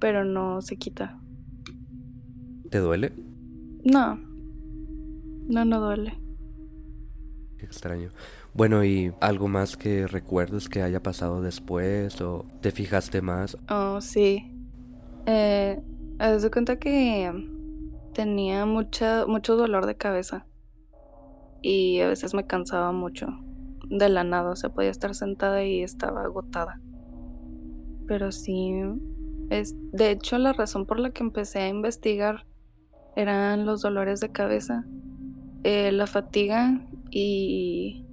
pero 0.00 0.24
no 0.24 0.60
se 0.60 0.76
quita. 0.76 1.20
¿Te 2.70 2.78
duele? 2.78 3.12
No. 3.84 4.16
No, 5.46 5.64
no 5.64 5.80
duele. 5.80 6.23
Extraño. 7.64 8.10
Bueno, 8.52 8.84
¿y 8.84 9.12
algo 9.20 9.48
más 9.48 9.76
que 9.76 10.06
recuerdes 10.06 10.68
que 10.68 10.82
haya 10.82 11.02
pasado 11.02 11.42
después 11.42 12.20
o 12.20 12.46
te 12.60 12.70
fijaste 12.70 13.20
más? 13.20 13.58
Oh, 13.68 14.00
sí. 14.00 14.54
Eh, 15.26 15.80
haz 16.18 16.48
cuenta 16.50 16.76
que 16.76 17.32
tenía 18.12 18.64
mucha, 18.66 19.26
mucho 19.26 19.56
dolor 19.56 19.86
de 19.86 19.96
cabeza 19.96 20.46
y 21.62 22.00
a 22.00 22.08
veces 22.08 22.34
me 22.34 22.46
cansaba 22.46 22.92
mucho 22.92 23.26
de 23.88 24.08
la 24.08 24.22
nada, 24.22 24.50
o 24.50 24.56
sea, 24.56 24.70
podía 24.70 24.90
estar 24.90 25.14
sentada 25.14 25.64
y 25.64 25.82
estaba 25.82 26.22
agotada. 26.22 26.80
Pero 28.06 28.32
sí, 28.32 28.72
es, 29.50 29.74
de 29.92 30.10
hecho 30.10 30.38
la 30.38 30.52
razón 30.52 30.86
por 30.86 31.00
la 31.00 31.10
que 31.10 31.22
empecé 31.22 31.60
a 31.60 31.68
investigar 31.68 32.46
eran 33.16 33.66
los 33.66 33.82
dolores 33.82 34.20
de 34.20 34.30
cabeza, 34.30 34.84
eh, 35.62 35.90
la 35.92 36.06
fatiga 36.06 36.80
y 37.16 38.04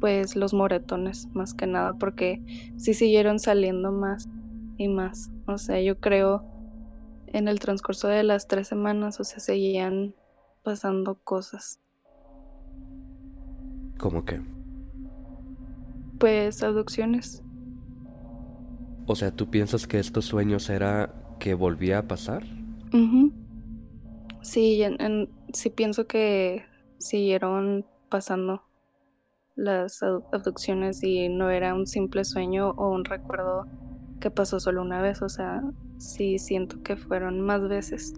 pues 0.00 0.34
los 0.34 0.52
moretones 0.52 1.28
más 1.32 1.54
que 1.54 1.68
nada 1.68 1.94
porque 1.94 2.42
sí 2.76 2.92
siguieron 2.92 3.38
saliendo 3.38 3.92
más 3.92 4.28
y 4.76 4.88
más. 4.88 5.30
O 5.46 5.58
sea, 5.58 5.80
yo 5.80 6.00
creo 6.00 6.44
en 7.28 7.46
el 7.46 7.60
transcurso 7.60 8.08
de 8.08 8.24
las 8.24 8.48
tres 8.48 8.66
semanas, 8.66 9.20
o 9.20 9.24
sea, 9.24 9.38
seguían 9.38 10.16
pasando 10.64 11.20
cosas. 11.22 11.80
¿Cómo 13.96 14.24
qué? 14.24 14.40
Pues 16.18 16.64
abducciones. 16.64 17.44
O 19.06 19.14
sea, 19.14 19.30
¿tú 19.30 19.50
piensas 19.50 19.86
que 19.86 20.00
estos 20.00 20.24
sueños 20.24 20.68
era 20.68 21.14
que 21.38 21.54
volvía 21.54 21.98
a 21.98 22.08
pasar? 22.08 22.44
Sí, 24.42 24.82
sí 25.52 25.70
pienso 25.70 26.08
que 26.08 26.64
siguieron 26.98 27.86
pasando 28.08 28.62
las 29.54 30.02
abducciones 30.02 31.02
y 31.02 31.28
no 31.28 31.50
era 31.50 31.74
un 31.74 31.86
simple 31.86 32.24
sueño 32.24 32.70
o 32.70 32.90
un 32.90 33.04
recuerdo 33.04 33.66
que 34.20 34.30
pasó 34.30 34.60
solo 34.60 34.82
una 34.82 35.00
vez, 35.02 35.22
o 35.22 35.28
sea, 35.28 35.62
sí 35.98 36.38
siento 36.38 36.82
que 36.82 36.96
fueron 36.96 37.40
más 37.40 37.66
veces. 37.68 38.14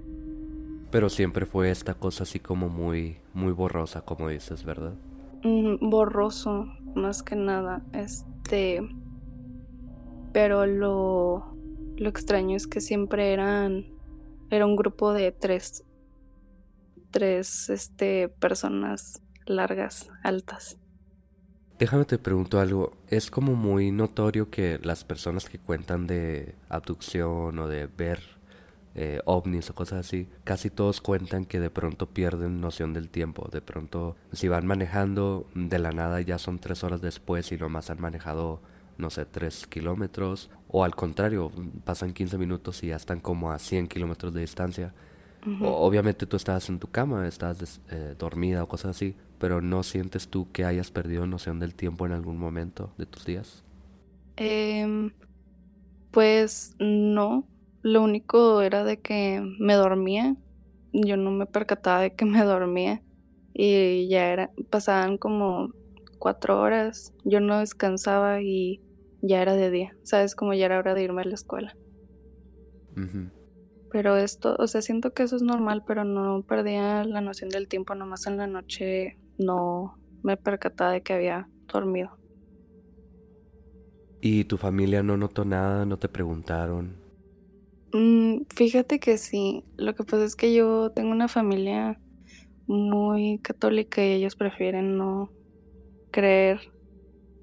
Pero 0.90 1.08
siempre 1.08 1.46
fue 1.46 1.70
esta 1.70 1.94
cosa 1.94 2.22
así 2.22 2.40
como 2.40 2.68
muy, 2.68 3.18
muy 3.34 3.52
borrosa, 3.52 4.02
como 4.02 4.28
dices, 4.28 4.64
¿verdad? 4.64 4.94
borroso, 5.80 6.66
más 6.94 7.22
que 7.22 7.36
nada. 7.36 7.82
Este. 7.92 8.80
Pero 10.32 10.66
lo, 10.66 11.54
lo 11.96 12.08
extraño 12.08 12.56
es 12.56 12.66
que 12.66 12.80
siempre 12.80 13.32
eran. 13.32 13.86
Era 14.50 14.66
un 14.66 14.76
grupo 14.76 15.12
de 15.12 15.32
tres. 15.32 15.84
Tres 17.10 17.70
este, 17.70 18.28
personas 18.28 19.22
largas, 19.50 20.10
altas. 20.22 20.78
Déjame 21.78 22.04
te 22.04 22.18
pregunto 22.18 22.58
algo. 22.58 22.96
Es 23.08 23.30
como 23.30 23.54
muy 23.54 23.92
notorio 23.92 24.50
que 24.50 24.80
las 24.82 25.04
personas 25.04 25.48
que 25.48 25.58
cuentan 25.58 26.06
de 26.06 26.56
abducción 26.68 27.58
o 27.58 27.68
de 27.68 27.86
ver 27.86 28.20
eh, 29.00 29.20
ovnis 29.26 29.70
o 29.70 29.76
cosas 29.76 30.00
así, 30.04 30.28
casi 30.42 30.70
todos 30.70 31.00
cuentan 31.00 31.44
que 31.44 31.60
de 31.60 31.70
pronto 31.70 32.06
pierden 32.06 32.60
noción 32.60 32.94
del 32.94 33.08
tiempo. 33.10 33.48
De 33.48 33.60
pronto, 33.60 34.16
si 34.32 34.48
van 34.48 34.66
manejando, 34.66 35.46
de 35.54 35.78
la 35.78 35.92
nada 35.92 36.20
ya 36.20 36.36
son 36.38 36.58
tres 36.58 36.82
horas 36.82 37.00
después 37.00 37.52
y 37.52 37.56
nomás 37.56 37.90
han 37.90 38.00
manejado, 38.00 38.60
no 38.96 39.10
sé, 39.10 39.24
tres 39.24 39.68
kilómetros. 39.68 40.50
O 40.66 40.82
al 40.82 40.96
contrario, 40.96 41.52
pasan 41.84 42.12
15 42.12 42.38
minutos 42.38 42.82
y 42.82 42.88
ya 42.88 42.96
están 42.96 43.20
como 43.20 43.52
a 43.52 43.60
100 43.60 43.86
kilómetros 43.86 44.34
de 44.34 44.40
distancia. 44.40 44.92
Obviamente 45.62 46.26
tú 46.26 46.36
estás 46.36 46.68
en 46.68 46.78
tu 46.78 46.88
cama, 46.88 47.26
estás 47.26 47.80
eh, 47.90 48.14
dormida 48.18 48.62
o 48.62 48.68
cosas 48.68 48.96
así, 48.96 49.14
pero 49.38 49.60
¿no 49.60 49.82
sientes 49.82 50.28
tú 50.28 50.50
que 50.52 50.64
hayas 50.64 50.90
perdido 50.90 51.26
noción 51.26 51.58
del 51.60 51.74
tiempo 51.74 52.06
en 52.06 52.12
algún 52.12 52.38
momento 52.38 52.90
de 52.98 53.06
tus 53.06 53.24
días? 53.24 53.62
Em, 54.36 55.12
pues 56.10 56.74
no, 56.78 57.48
lo 57.82 58.02
único 58.02 58.62
era 58.62 58.84
de 58.84 59.00
que 59.00 59.42
me 59.58 59.74
dormía, 59.74 60.36
yo 60.92 61.16
no 61.16 61.30
me 61.30 61.46
percataba 61.46 62.00
de 62.00 62.14
que 62.14 62.24
me 62.24 62.42
dormía. 62.44 63.02
Y 63.54 64.08
ya 64.08 64.30
era, 64.32 64.52
pasaban 64.70 65.18
como 65.18 65.70
cuatro 66.18 66.60
horas, 66.60 67.12
yo 67.24 67.40
no 67.40 67.58
descansaba 67.58 68.40
y 68.42 68.82
ya 69.20 69.42
era 69.42 69.54
de 69.54 69.70
día, 69.70 69.96
sabes, 70.02 70.34
como 70.36 70.54
ya 70.54 70.66
era 70.66 70.78
hora 70.78 70.94
de 70.94 71.02
irme 71.04 71.22
a 71.22 71.24
la 71.24 71.34
escuela. 71.34 71.76
Pero 73.90 74.16
esto, 74.16 74.56
o 74.58 74.66
sea, 74.68 74.82
siento 74.82 75.12
que 75.14 75.22
eso 75.24 75.36
es 75.36 75.42
normal, 75.42 75.82
pero 75.86 76.04
no 76.04 76.42
perdía 76.44 77.04
la 77.04 77.20
noción 77.22 77.50
del 77.50 77.68
tiempo, 77.68 77.94
nomás 77.94 78.26
en 78.26 78.36
la 78.38 78.46
noche 78.46 79.18
no 79.38 79.98
me 80.22 80.36
percataba 80.36 80.92
de 80.92 81.02
que 81.02 81.14
había 81.14 81.50
dormido. 81.72 82.12
¿Y 84.20 84.44
tu 84.44 84.58
familia 84.58 85.02
no 85.02 85.16
notó 85.16 85.44
nada? 85.44 85.84
¿No 85.84 85.98
te 85.98 86.08
preguntaron? 86.08 87.02
Mm, 87.92 88.42
fíjate 88.54 89.00
que 89.00 89.18
sí. 89.18 89.66
Lo 89.76 89.94
que 89.94 90.04
pasa 90.04 90.24
es 90.24 90.36
que 90.36 90.54
yo 90.54 90.90
tengo 90.92 91.10
una 91.12 91.28
familia 91.28 92.00
muy 92.66 93.40
católica 93.42 94.04
y 94.04 94.12
ellos 94.14 94.36
prefieren 94.36 94.98
no 94.98 95.34
creer 96.12 96.62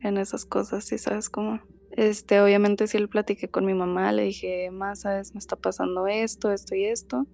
en 0.01 0.17
esas 0.17 0.45
cosas, 0.45 0.85
¿sí 0.85 0.97
sabes 0.99 1.29
cómo? 1.29 1.61
Este, 1.95 2.41
obviamente 2.41 2.87
sí 2.87 2.97
lo 2.99 3.09
platiqué 3.09 3.49
con 3.49 3.65
mi 3.65 3.73
mamá, 3.73 4.11
le 4.11 4.23
dije, 4.23 4.69
más 4.71 5.01
sabes, 5.01 5.33
me 5.33 5.39
está 5.39 5.55
pasando 5.55 6.07
esto, 6.07 6.51
esto 6.51 6.75
y 6.75 6.85
esto. 6.85 7.25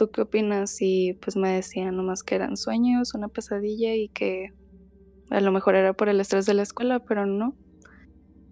¿tú 0.00 0.10
qué 0.10 0.22
opinas? 0.22 0.78
Y 0.80 1.12
pues 1.20 1.36
me 1.36 1.50
decían 1.50 1.94
nomás 1.94 2.22
que 2.22 2.34
eran 2.34 2.56
sueños, 2.56 3.12
una 3.12 3.28
pesadilla 3.28 3.94
y 3.94 4.08
que 4.08 4.54
a 5.28 5.42
lo 5.42 5.52
mejor 5.52 5.74
era 5.74 5.92
por 5.92 6.08
el 6.08 6.18
estrés 6.20 6.46
de 6.46 6.54
la 6.54 6.62
escuela, 6.62 7.00
pero 7.00 7.26
no. 7.26 7.54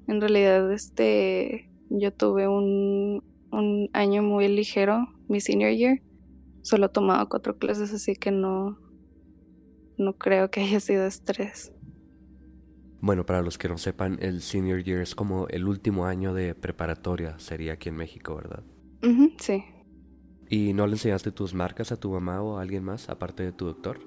En 0.08 0.20
realidad, 0.20 0.70
este, 0.70 1.70
yo 1.88 2.12
tuve 2.12 2.48
un, 2.48 3.24
un 3.50 3.88
año 3.94 4.22
muy 4.22 4.46
ligero, 4.48 5.08
mi 5.26 5.40
senior 5.40 5.72
year. 5.72 6.02
Solo 6.60 6.90
tomaba 6.90 7.26
cuatro 7.30 7.56
clases, 7.56 7.94
así 7.94 8.14
que 8.14 8.30
no, 8.30 8.78
no 9.96 10.18
creo 10.18 10.50
que 10.50 10.60
haya 10.60 10.80
sido 10.80 11.06
estrés. 11.06 11.72
Bueno, 13.00 13.24
para 13.24 13.42
los 13.42 13.58
que 13.58 13.68
no 13.68 13.78
sepan, 13.78 14.18
el 14.20 14.42
senior 14.42 14.82
year 14.82 15.00
es 15.00 15.14
como 15.14 15.46
el 15.48 15.68
último 15.68 16.06
año 16.06 16.34
de 16.34 16.54
preparatoria, 16.54 17.38
sería 17.38 17.74
aquí 17.74 17.88
en 17.88 17.96
México, 17.96 18.34
¿verdad? 18.34 18.64
sí. 19.38 19.64
¿Y 20.48 20.72
no 20.72 20.86
le 20.86 20.94
enseñaste 20.94 21.30
tus 21.30 21.54
marcas 21.54 21.92
a 21.92 22.00
tu 22.00 22.10
mamá 22.10 22.42
o 22.42 22.58
a 22.58 22.62
alguien 22.62 22.82
más, 22.82 23.08
aparte 23.08 23.42
de 23.42 23.52
tu 23.52 23.66
doctor? 23.66 24.00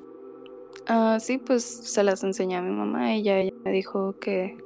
Ah, 0.87 1.19
sí, 1.19 1.37
pues 1.37 1.63
se 1.63 2.03
las 2.03 2.23
enseñé 2.23 2.57
a 2.57 2.61
mi 2.61 2.71
mamá 2.71 3.15
y 3.15 3.29
ella, 3.29 3.53
me 3.63 3.71
dijo 3.71 4.17
que, 4.19 4.57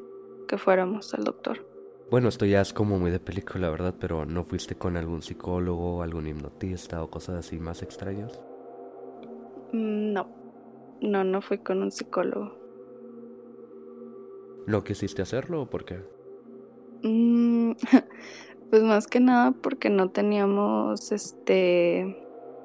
que 0.48 0.58
fuéramos 0.58 1.14
al 1.14 1.24
doctor. 1.26 1.66
Bueno, 2.10 2.30
esto 2.30 2.46
ya 2.46 2.62
es 2.62 2.72
como 2.72 2.98
muy 2.98 3.12
de 3.12 3.20
película, 3.20 3.70
¿verdad? 3.70 3.96
Pero 4.00 4.26
¿no 4.26 4.44
fuiste 4.44 4.76
con 4.76 4.96
algún 4.96 5.22
psicólogo, 5.22 6.02
algún 6.02 6.28
hipnotista 6.28 7.04
o 7.04 7.10
cosas 7.10 7.36
así 7.46 7.60
más 7.60 7.82
extrañas? 7.82 8.40
Mm, 9.74 10.14
no, 10.14 10.28
no, 11.02 11.24
no 11.24 11.42
fui 11.42 11.58
con 11.58 11.82
un 11.84 11.92
psicólogo. 11.92 12.65
¿No 14.66 14.84
quisiste 14.84 15.22
hacerlo 15.22 15.62
o 15.64 15.70
por 15.70 15.86
qué? 15.86 16.02
Mm, 17.04 17.74
Pues 18.70 18.84
más 18.84 19.08
que 19.08 19.20
nada 19.20 19.52
porque 19.52 19.90
no 19.90 20.10
teníamos 20.10 21.12
este 21.12 22.18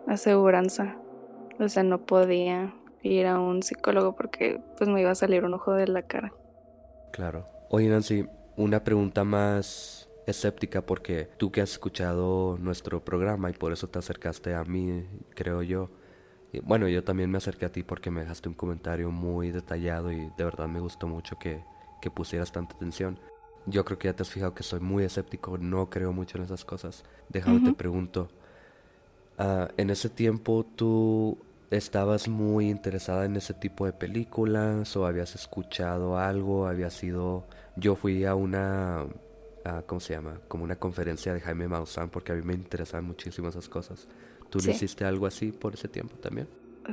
aseguranza. 0.07 0.97
O 1.59 1.69
sea, 1.69 1.83
no 1.83 2.07
podía 2.07 2.75
ir 3.03 3.27
a 3.27 3.39
un 3.39 3.63
psicólogo 3.63 4.17
porque 4.17 4.61
pues 4.77 4.89
me 4.89 5.01
iba 5.03 5.11
a 5.11 5.15
salir 5.15 5.45
un 5.45 5.55
ojo 5.55 5.73
de 5.75 5.87
la 5.89 6.03
cara. 6.03 6.33
Claro. 7.13 7.47
Oye 7.69 7.89
Nancy, 7.89 8.27
una 8.57 8.83
pregunta 8.85 9.25
más 9.25 10.09
escéptica 10.27 10.83
porque 10.87 11.29
tú 11.37 11.51
que 11.51 11.61
has 11.61 11.73
escuchado 11.73 12.59
nuestro 12.59 13.05
programa 13.05 13.51
y 13.51 13.53
por 13.53 13.73
eso 13.73 13.89
te 13.89 13.99
acercaste 13.99 14.55
a 14.55 14.65
mí, 14.65 15.07
creo 15.35 15.63
yo. 15.63 15.91
Y 16.53 16.61
bueno, 16.61 16.89
yo 16.89 17.05
también 17.05 17.31
me 17.31 17.39
acerqué 17.39 17.67
a 17.67 17.73
ti 17.73 17.83
porque 17.83 18.11
me 18.11 18.21
dejaste 18.23 18.49
un 18.49 18.55
comentario 18.55 19.11
muy 19.11 19.51
detallado 19.53 20.13
y 20.13 20.31
de 20.37 20.45
verdad 20.45 20.69
me 20.69 20.81
gustó 20.81 21.07
mucho 21.07 21.39
que, 21.39 21.65
que 22.01 22.11
pusieras 22.11 22.53
tanta 22.53 22.75
atención. 22.75 23.19
Yo 23.67 23.85
creo 23.85 23.99
que 23.99 24.09
ya 24.09 24.15
te 24.15 24.23
has 24.23 24.31
fijado 24.31 24.55
que 24.55 24.63
soy 24.63 24.81
muy 24.81 25.05
escéptico, 25.05 25.59
no 25.59 25.91
creo 25.91 26.13
mucho 26.13 26.39
en 26.39 26.45
esas 26.45 26.65
cosas. 26.65 27.05
Déjame 27.29 27.61
te 27.61 27.73
pregunto, 27.73 28.29
Ah, 29.43 29.71
en 29.79 29.89
ese 29.89 30.11
tiempo 30.11 30.67
tú 30.77 31.39
estabas 31.71 32.29
muy 32.29 32.69
interesada 32.69 33.25
en 33.25 33.37
ese 33.37 33.55
tipo 33.55 33.87
de 33.87 33.95
películas 33.95 34.95
o 34.97 35.07
habías 35.07 35.35
escuchado 35.35 36.19
algo, 36.19 36.67
había 36.67 36.91
sido... 36.91 37.47
Yo 37.75 37.97
fui 37.97 38.27
a 38.27 38.35
una... 38.35 39.07
¿Cómo 39.87 40.01
se 40.01 40.13
llama? 40.13 40.41
Como 40.47 40.65
una 40.65 40.77
conferencia 40.77 41.33
de 41.33 41.41
Jaime 41.41 41.69
Maussan 41.69 42.11
porque 42.11 42.33
a 42.33 42.35
mí 42.35 42.43
me 42.43 42.53
interesaban 42.53 43.07
muchísimo 43.07 43.49
esas 43.49 43.69
cosas. 43.71 44.09
¿Tú 44.51 44.59
le 44.59 44.73
hiciste 44.73 45.07
algo 45.07 45.27
así 45.27 45.53
por 45.53 45.73
ese 45.73 45.89
tiempo 45.89 46.17
también? 46.17 46.47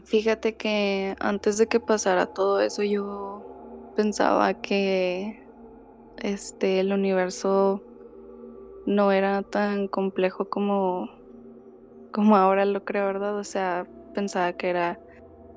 Fíjate 0.06 0.56
que 0.56 1.18
antes 1.20 1.58
de 1.58 1.68
que 1.68 1.82
pasara 1.82 2.28
todo 2.28 2.62
eso 2.62 2.82
yo 2.82 3.57
pensaba 3.98 4.54
que 4.54 5.42
este 6.20 6.80
el 6.80 6.94
universo 6.94 7.82
no 8.86 9.12
era 9.12 9.42
tan 9.42 9.88
complejo 9.88 10.46
como 10.50 11.10
como 12.12 12.38
ahora 12.38 12.66
lo 12.66 12.86
creo, 12.86 13.08
¿verdad? 13.08 13.36
O 13.38 13.44
sea, 13.44 13.88
pensaba 14.14 14.54
que 14.54 14.70
era 14.70 15.00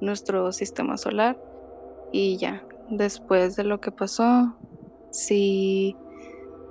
nuestro 0.00 0.53
sistema 0.53 0.96
solar 0.96 1.38
y 2.12 2.38
ya, 2.38 2.64
después 2.88 3.57
de 3.57 3.64
lo 3.64 3.79
que 3.79 3.92
pasó, 3.92 4.57
sí 5.11 5.94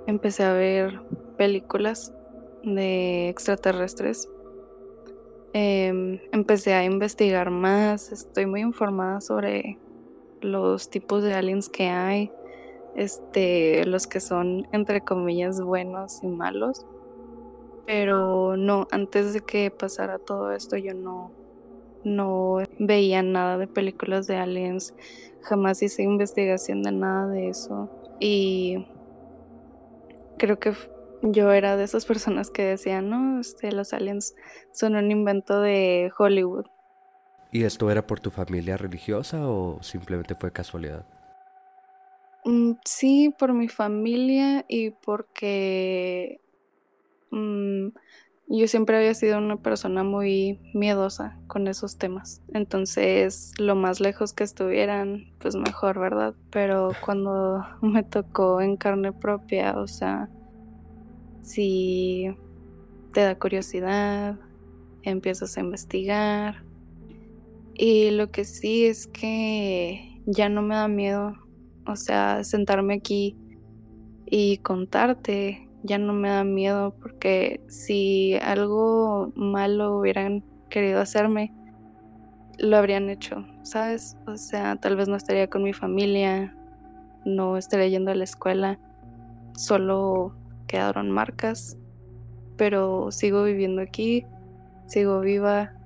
empecé 0.08 0.42
a 0.42 0.52
ver 0.52 1.00
películas 1.38 2.12
de 2.64 3.28
extraterrestres. 3.28 4.28
Em, 5.52 6.20
empecé 6.32 6.74
a 6.74 6.84
investigar 6.84 7.50
más, 7.50 8.10
estoy 8.10 8.46
muy 8.46 8.60
informada 8.60 9.20
sobre 9.20 9.78
los 10.40 10.90
tipos 10.90 11.22
de 11.22 11.34
aliens 11.34 11.68
que 11.68 11.88
hay, 11.88 12.32
este, 12.96 13.84
los 13.86 14.06
que 14.06 14.20
son 14.20 14.66
entre 14.72 15.02
comillas 15.02 15.60
buenos 15.60 16.22
y 16.22 16.26
malos. 16.26 16.86
Pero 17.86 18.56
no, 18.56 18.86
antes 18.90 19.32
de 19.32 19.40
que 19.40 19.70
pasara 19.70 20.18
todo 20.18 20.52
esto 20.52 20.76
yo 20.76 20.94
no, 20.94 21.32
no 22.04 22.58
veía 22.78 23.22
nada 23.22 23.58
de 23.58 23.66
películas 23.66 24.26
de 24.26 24.36
aliens, 24.36 24.94
jamás 25.42 25.82
hice 25.82 26.02
investigación 26.02 26.82
de 26.82 26.92
nada 26.92 27.28
de 27.28 27.48
eso. 27.48 27.90
Y 28.20 28.86
creo 30.38 30.58
que 30.58 30.74
yo 31.22 31.52
era 31.52 31.76
de 31.76 31.84
esas 31.84 32.06
personas 32.06 32.50
que 32.50 32.62
decían, 32.62 33.10
no, 33.10 33.40
este, 33.40 33.72
los 33.72 33.92
aliens 33.92 34.34
son 34.72 34.96
un 34.96 35.10
invento 35.10 35.60
de 35.60 36.10
Hollywood. 36.16 36.66
¿Y 37.52 37.64
esto 37.64 37.90
era 37.90 38.06
por 38.06 38.20
tu 38.20 38.30
familia 38.30 38.76
religiosa 38.76 39.48
o 39.48 39.82
simplemente 39.82 40.34
fue 40.34 40.52
casualidad? 40.52 41.04
Mm, 42.44 42.74
sí, 42.84 43.34
por 43.38 43.52
mi 43.54 43.68
familia 43.68 44.64
y 44.68 44.90
porque 44.90 46.40
mm, 47.30 47.88
yo 48.48 48.68
siempre 48.68 48.96
había 48.96 49.14
sido 49.14 49.38
una 49.38 49.56
persona 49.58 50.04
muy 50.04 50.60
miedosa 50.74 51.38
con 51.48 51.68
esos 51.68 51.98
temas. 51.98 52.42
Entonces, 52.54 53.52
lo 53.58 53.76
más 53.76 54.00
lejos 54.00 54.32
que 54.32 54.44
estuvieran, 54.44 55.24
pues 55.38 55.56
mejor, 55.56 55.98
¿verdad? 56.00 56.34
Pero 56.50 56.92
cuando 57.04 57.64
me 57.82 58.02
tocó 58.04 58.60
en 58.60 58.76
carne 58.76 59.12
propia, 59.12 59.78
o 59.78 59.86
sea, 59.86 60.30
si 61.42 62.28
te 63.12 63.22
da 63.22 63.36
curiosidad, 63.38 64.38
empiezas 65.02 65.56
a 65.56 65.60
investigar. 65.60 66.69
Y 67.82 68.10
lo 68.10 68.30
que 68.30 68.44
sí 68.44 68.84
es 68.84 69.06
que 69.06 70.20
ya 70.26 70.50
no 70.50 70.60
me 70.60 70.74
da 70.74 70.86
miedo, 70.86 71.32
o 71.86 71.96
sea, 71.96 72.44
sentarme 72.44 72.92
aquí 72.92 73.38
y 74.26 74.58
contarte 74.58 75.66
ya 75.82 75.96
no 75.96 76.12
me 76.12 76.28
da 76.28 76.44
miedo 76.44 76.94
porque 77.00 77.62
si 77.68 78.34
algo 78.34 79.32
malo 79.34 79.96
hubieran 79.96 80.44
querido 80.68 81.00
hacerme, 81.00 81.54
lo 82.58 82.76
habrían 82.76 83.08
hecho, 83.08 83.46
¿sabes? 83.62 84.18
O 84.26 84.36
sea, 84.36 84.76
tal 84.76 84.96
vez 84.96 85.08
no 85.08 85.16
estaría 85.16 85.48
con 85.48 85.62
mi 85.62 85.72
familia, 85.72 86.54
no 87.24 87.56
estaría 87.56 87.88
yendo 87.88 88.10
a 88.10 88.14
la 88.14 88.24
escuela, 88.24 88.78
solo 89.56 90.36
quedaron 90.66 91.10
marcas, 91.10 91.78
pero 92.58 93.10
sigo 93.10 93.42
viviendo 93.42 93.80
aquí, 93.80 94.26
sigo 94.84 95.20
viva, 95.20 95.79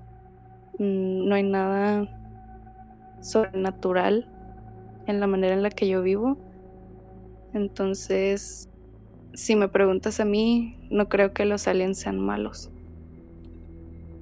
no 0.79 1.35
hay 1.35 1.43
nada 1.43 2.09
sobrenatural 3.21 4.29
en 5.07 5.21
la 5.21 5.27
manera 5.27 5.55
en 5.55 5.63
la 5.63 5.71
que 5.71 5.89
yo 5.89 6.03
vivo. 6.03 6.39
Entonces, 7.53 8.69
si 9.33 9.57
me 9.57 9.69
preguntas 9.69 10.21
a 10.21 10.25
mí, 10.25 10.77
no 10.91 11.09
creo 11.09 11.33
que 11.33 11.45
los 11.45 11.67
aliens 11.69 11.99
sean 11.99 12.19
malos. 12.19 12.71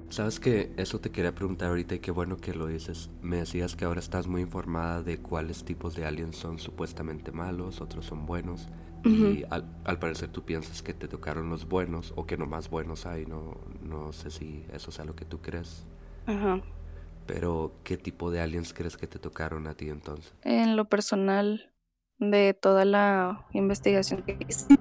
Sabes 0.09 0.39
que 0.39 0.71
eso 0.77 0.99
te 0.99 1.09
quería 1.09 1.33
preguntar 1.33 1.69
ahorita 1.69 1.95
y 1.95 1.99
qué 1.99 2.11
bueno 2.11 2.37
que 2.37 2.53
lo 2.53 2.67
dices. 2.67 3.09
Me 3.23 3.37
decías 3.37 3.75
que 3.75 3.85
ahora 3.85 3.99
estás 3.99 4.27
muy 4.27 4.41
informada 4.41 5.01
de 5.01 5.17
cuáles 5.17 5.63
tipos 5.63 5.95
de 5.95 6.05
aliens 6.05 6.35
son 6.35 6.59
supuestamente 6.59 7.31
malos, 7.31 7.81
otros 7.81 8.05
son 8.05 8.27
buenos. 8.27 8.67
Y 9.03 9.43
al, 9.49 9.99
parecer 9.99 10.29
tú 10.29 10.43
piensas 10.43 10.81
que 10.81 10.93
te 10.93 11.07
tocaron 11.07 11.49
los 11.49 11.67
buenos 11.67 12.13
o 12.15 12.25
que 12.25 12.37
no 12.37 12.45
más 12.45 12.69
buenos 12.69 13.07
hay. 13.07 13.25
No, 13.25 13.57
no 13.81 14.13
sé 14.13 14.29
si 14.29 14.65
eso 14.71 14.91
sea 14.91 15.03
lo 15.03 15.15
que 15.15 15.25
tú 15.25 15.41
crees. 15.41 15.87
Ajá. 16.25 16.61
Pero, 17.25 17.71
¿qué 17.83 17.97
tipo 17.97 18.31
de 18.31 18.41
aliens 18.41 18.73
crees 18.73 18.97
que 18.97 19.07
te 19.07 19.19
tocaron 19.19 19.67
a 19.67 19.73
ti 19.73 19.89
entonces? 19.89 20.33
En 20.43 20.75
lo 20.75 20.85
personal, 20.85 21.73
de 22.19 22.53
toda 22.53 22.85
la 22.85 23.45
investigación 23.53 24.23
que 24.23 24.37
hice, 24.47 24.75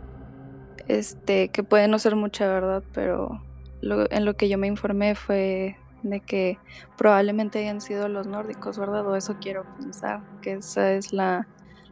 este, 0.88 1.50
que 1.50 1.62
puede 1.62 1.88
no 1.88 1.98
ser 1.98 2.16
mucha 2.16 2.46
verdad, 2.46 2.82
pero 2.92 3.42
en 3.82 4.24
lo 4.24 4.34
que 4.34 4.48
yo 4.48 4.58
me 4.58 4.66
informé 4.66 5.14
fue 5.14 5.76
de 6.02 6.20
que 6.20 6.58
probablemente 6.96 7.60
hayan 7.60 7.80
sido 7.80 8.08
los 8.08 8.26
nórdicos, 8.26 8.78
¿verdad? 8.78 9.06
O 9.06 9.16
eso 9.16 9.36
quiero 9.40 9.64
pensar, 9.76 10.24
que 10.40 10.54
esa 10.54 10.92
es 10.94 11.12
la, 11.12 11.48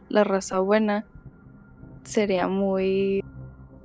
la 0.09 0.23
raza 0.23 0.59
buena. 0.59 1.05
Sería 2.03 2.47
muy 2.47 3.23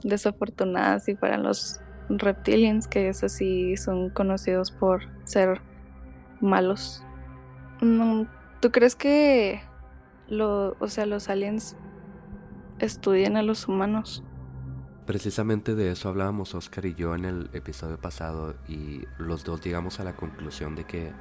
desafortunada 0.02 1.00
si 1.00 1.16
fueran 1.16 1.42
los 1.42 1.80
reptilians, 2.08 2.88
que 2.88 3.08
esos 3.08 3.32
sí 3.32 3.76
son 3.76 4.10
conocidos 4.10 4.70
por 4.70 5.02
ser 5.24 5.60
malos. 6.40 7.04
Mm, 7.80 8.22
¿Tú 8.60 8.70
crees 8.70 8.96
que 8.96 9.60
o 10.30 10.88
sea, 10.88 11.06
los 11.06 11.28
aliens 11.28 11.76
estudian 12.78 13.36
a 13.36 13.42
los 13.42 13.68
humanos? 13.68 14.22
Precisamente 15.06 15.76
de 15.76 15.92
eso 15.92 16.08
hablábamos 16.08 16.54
Oscar 16.54 16.84
y 16.84 16.94
yo 16.94 17.14
en 17.14 17.24
el 17.24 17.50
episodio 17.52 17.96
pasado 17.96 18.56
y 18.68 19.02
los 19.18 19.44
dos 19.44 19.60
llegamos 19.60 20.00
a 20.00 20.04
la 20.04 20.16
conclusión 20.16 20.74
de 20.74 20.84
que 20.84 21.12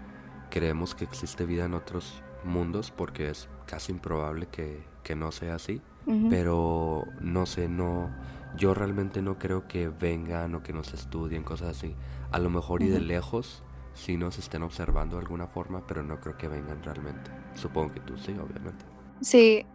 creemos 0.49 0.95
que 0.95 1.03
existe 1.03 1.45
vida 1.45 1.65
en 1.65 1.75
otros 1.75 2.23
mundos 2.45 2.91
porque 2.91 3.29
es 3.29 3.49
casi 3.65 3.91
improbable 3.91 4.47
que, 4.47 4.85
no 5.15 5.31
sea 5.31 5.55
así. 5.55 5.81
Pero 6.29 7.05
no 7.19 7.47
sé, 7.47 7.67
no, 7.67 8.11
yo 8.55 8.75
realmente 8.75 9.23
no 9.23 9.39
creo 9.39 9.67
que 9.67 9.89
vengan 9.89 10.53
o 10.53 10.61
que 10.61 10.71
nos 10.71 10.93
estudien, 10.93 11.43
cosas 11.43 11.77
así. 11.77 11.95
A 12.31 12.37
lo 12.37 12.51
mejor 12.51 12.83
y 12.83 12.89
de 12.89 12.99
lejos 12.99 13.63
sí 13.95 14.17
nos 14.17 14.37
estén 14.37 14.61
observando 14.61 15.15
de 15.15 15.23
alguna 15.23 15.47
forma, 15.47 15.85
pero 15.87 16.03
no 16.03 16.19
creo 16.19 16.37
que 16.37 16.47
vengan 16.47 16.83
realmente. 16.83 17.31
Supongo 17.55 17.93
que 17.93 18.01
tú 18.01 18.17
sí, 18.17 18.33
obviamente. 18.33 18.85
Sí, 19.21 19.65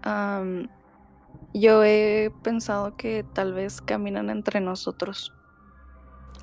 yo 1.53 1.83
he 1.83 2.33
pensado 2.43 2.97
que 2.97 3.25
tal 3.33 3.55
vez 3.55 3.81
caminan 3.81 4.31
entre 4.31 4.61
nosotros. 4.61 5.35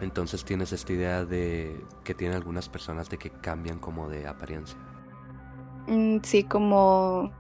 Entonces 0.02 0.44
tienes 0.44 0.74
esta 0.74 0.94
idea 0.94 1.26
de 1.26 1.84
que 2.04 2.14
tienen 2.14 2.36
algunas 2.36 2.70
personas 2.70 3.10
de 3.10 3.18
que 3.18 3.30
cambian 3.30 3.80
como 3.80 4.10
de 4.10 4.28
apariencia. 4.28 4.78
Mm, 5.88 6.18
sí, 6.24 6.44
como 6.44 7.32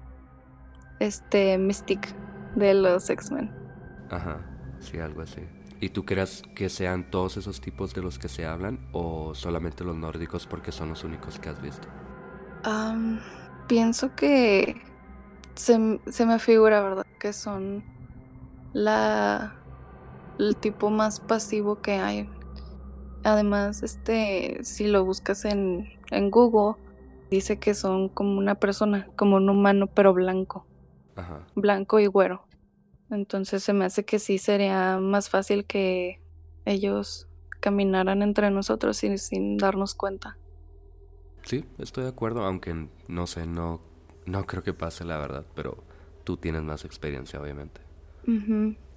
este 0.99 1.57
Mystic 1.57 2.13
de 2.55 2.73
los 2.73 3.09
X-Men. 3.09 3.51
Ajá, 4.09 4.39
sí, 4.79 4.99
algo 4.99 5.21
así. 5.21 5.41
¿Y 5.79 5.89
tú 5.89 6.05
crees 6.05 6.41
que 6.55 6.69
sean 6.69 7.11
todos 7.11 7.37
esos 7.37 7.61
tipos 7.61 7.93
de 7.93 8.01
los 8.01 8.17
que 8.17 8.29
se 8.29 8.45
hablan 8.45 8.79
o 8.93 9.35
solamente 9.35 9.83
los 9.83 9.95
nórdicos 9.95 10.47
porque 10.47 10.71
son 10.71 10.89
los 10.89 11.03
únicos 11.03 11.39
que 11.39 11.49
has 11.49 11.61
visto? 11.61 11.87
pienso 13.67 14.13
que 14.15 14.81
se, 15.55 16.01
se 16.07 16.25
me 16.25 16.39
figura, 16.39 16.81
¿verdad? 16.81 17.05
Que 17.19 17.31
son 17.31 17.83
la 18.73 19.57
el 20.39 20.55
tipo 20.55 20.89
más 20.89 21.19
pasivo 21.19 21.81
que 21.81 21.93
hay. 21.93 22.29
Además, 23.23 23.83
este, 23.83 24.59
si 24.63 24.87
lo 24.87 25.03
buscas 25.03 25.45
en, 25.45 25.87
en 26.11 26.29
Google, 26.29 26.75
dice 27.29 27.59
que 27.59 27.73
son 27.73 28.09
como 28.09 28.37
una 28.37 28.55
persona, 28.55 29.07
como 29.15 29.37
un 29.37 29.49
humano, 29.49 29.87
pero 29.87 30.13
blanco. 30.13 30.65
Ajá. 31.15 31.45
Blanco 31.55 31.99
y 31.99 32.07
güero. 32.07 32.45
Entonces 33.09 33.63
se 33.63 33.73
me 33.73 33.85
hace 33.85 34.05
que 34.05 34.19
sí 34.19 34.37
sería 34.37 34.97
más 34.99 35.29
fácil 35.29 35.65
que 35.65 36.19
ellos 36.65 37.27
caminaran 37.61 38.21
entre 38.21 38.51
nosotros 38.51 38.97
sin, 38.97 39.17
sin 39.17 39.57
darnos 39.57 39.95
cuenta. 39.95 40.37
Sí, 41.43 41.65
estoy 41.77 42.03
de 42.03 42.09
acuerdo, 42.09 42.43
aunque 42.43 42.87
no 43.07 43.25
sé, 43.27 43.47
no 43.47 43.79
no 44.27 44.45
creo 44.45 44.61
que 44.61 44.73
pase, 44.73 45.05
la 45.05 45.17
verdad, 45.17 45.45
pero 45.55 45.77
tú 46.23 46.37
tienes 46.37 46.61
más 46.61 46.85
experiencia, 46.85 47.41
obviamente. 47.41 47.81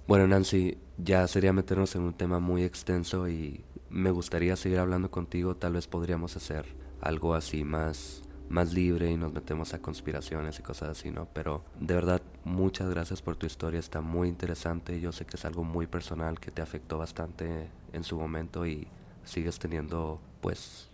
Bueno, 0.07 0.27
Nancy, 0.27 0.77
ya 0.97 1.25
sería 1.27 1.53
meternos 1.53 1.95
en 1.95 2.01
un 2.01 2.13
tema 2.13 2.39
muy 2.39 2.63
extenso 2.63 3.29
y 3.29 3.63
me 3.89 4.11
gustaría 4.11 4.57
seguir 4.57 4.79
hablando 4.79 5.09
contigo, 5.09 5.55
tal 5.55 5.73
vez 5.73 5.87
podríamos 5.87 6.35
hacer 6.35 6.65
algo 7.01 7.33
así 7.33 7.63
más 7.63 8.23
más 8.51 8.73
libre 8.73 9.09
y 9.09 9.17
nos 9.17 9.31
metemos 9.33 9.73
a 9.73 9.79
conspiraciones 9.79 10.59
y 10.59 10.61
cosas 10.61 10.89
así, 10.89 11.09
¿no? 11.09 11.25
Pero 11.33 11.63
de 11.79 11.95
verdad, 11.95 12.21
muchas 12.43 12.89
gracias 12.89 13.21
por 13.21 13.37
tu 13.37 13.45
historia, 13.45 13.79
está 13.79 14.01
muy 14.01 14.27
interesante, 14.27 14.99
yo 14.99 15.11
sé 15.11 15.25
que 15.25 15.37
es 15.37 15.45
algo 15.45 15.63
muy 15.63 15.87
personal 15.87 16.39
que 16.39 16.51
te 16.51 16.61
afectó 16.61 16.97
bastante 16.97 17.69
en 17.93 18.03
su 18.03 18.19
momento 18.19 18.67
y 18.67 18.87
sigues 19.23 19.57
teniendo 19.57 20.19
pues 20.41 20.89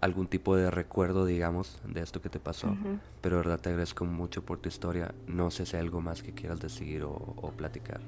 algún 0.00 0.26
tipo 0.26 0.56
de 0.56 0.70
recuerdo, 0.70 1.24
digamos, 1.24 1.80
de 1.84 2.00
esto 2.00 2.20
que 2.20 2.28
te 2.28 2.40
pasó. 2.40 2.74
Pero 3.20 3.36
de 3.36 3.42
verdad 3.42 3.60
te 3.60 3.68
agradezco 3.68 4.04
mucho 4.04 4.44
por 4.44 4.58
tu 4.58 4.68
historia. 4.68 5.14
No 5.28 5.52
sé 5.52 5.64
si 5.64 5.76
hay 5.76 5.82
algo 5.82 6.00
más 6.00 6.24
que 6.24 6.32
quieras 6.32 6.58
decir 6.58 7.04
o, 7.04 7.52
platicar. 7.56 8.00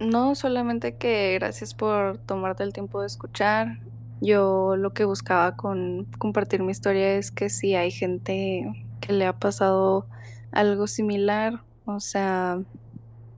no, 0.00 0.34
solamente 0.34 0.96
que 0.96 1.34
gracias 1.34 1.74
por 1.74 2.18
tomarte 2.18 2.64
el 2.64 2.72
tiempo 2.72 3.02
de 3.02 3.06
escuchar. 3.06 3.78
Yo 4.20 4.76
lo 4.76 4.92
que 4.92 5.04
buscaba 5.04 5.56
con 5.56 6.06
compartir 6.18 6.62
mi 6.62 6.72
historia 6.72 7.14
es 7.14 7.30
que 7.30 7.50
si 7.50 7.74
hay 7.74 7.90
gente 7.90 8.86
que 9.00 9.12
le 9.12 9.26
ha 9.26 9.38
pasado 9.38 10.06
algo 10.52 10.86
similar, 10.86 11.62
o 11.84 12.00
sea, 12.00 12.60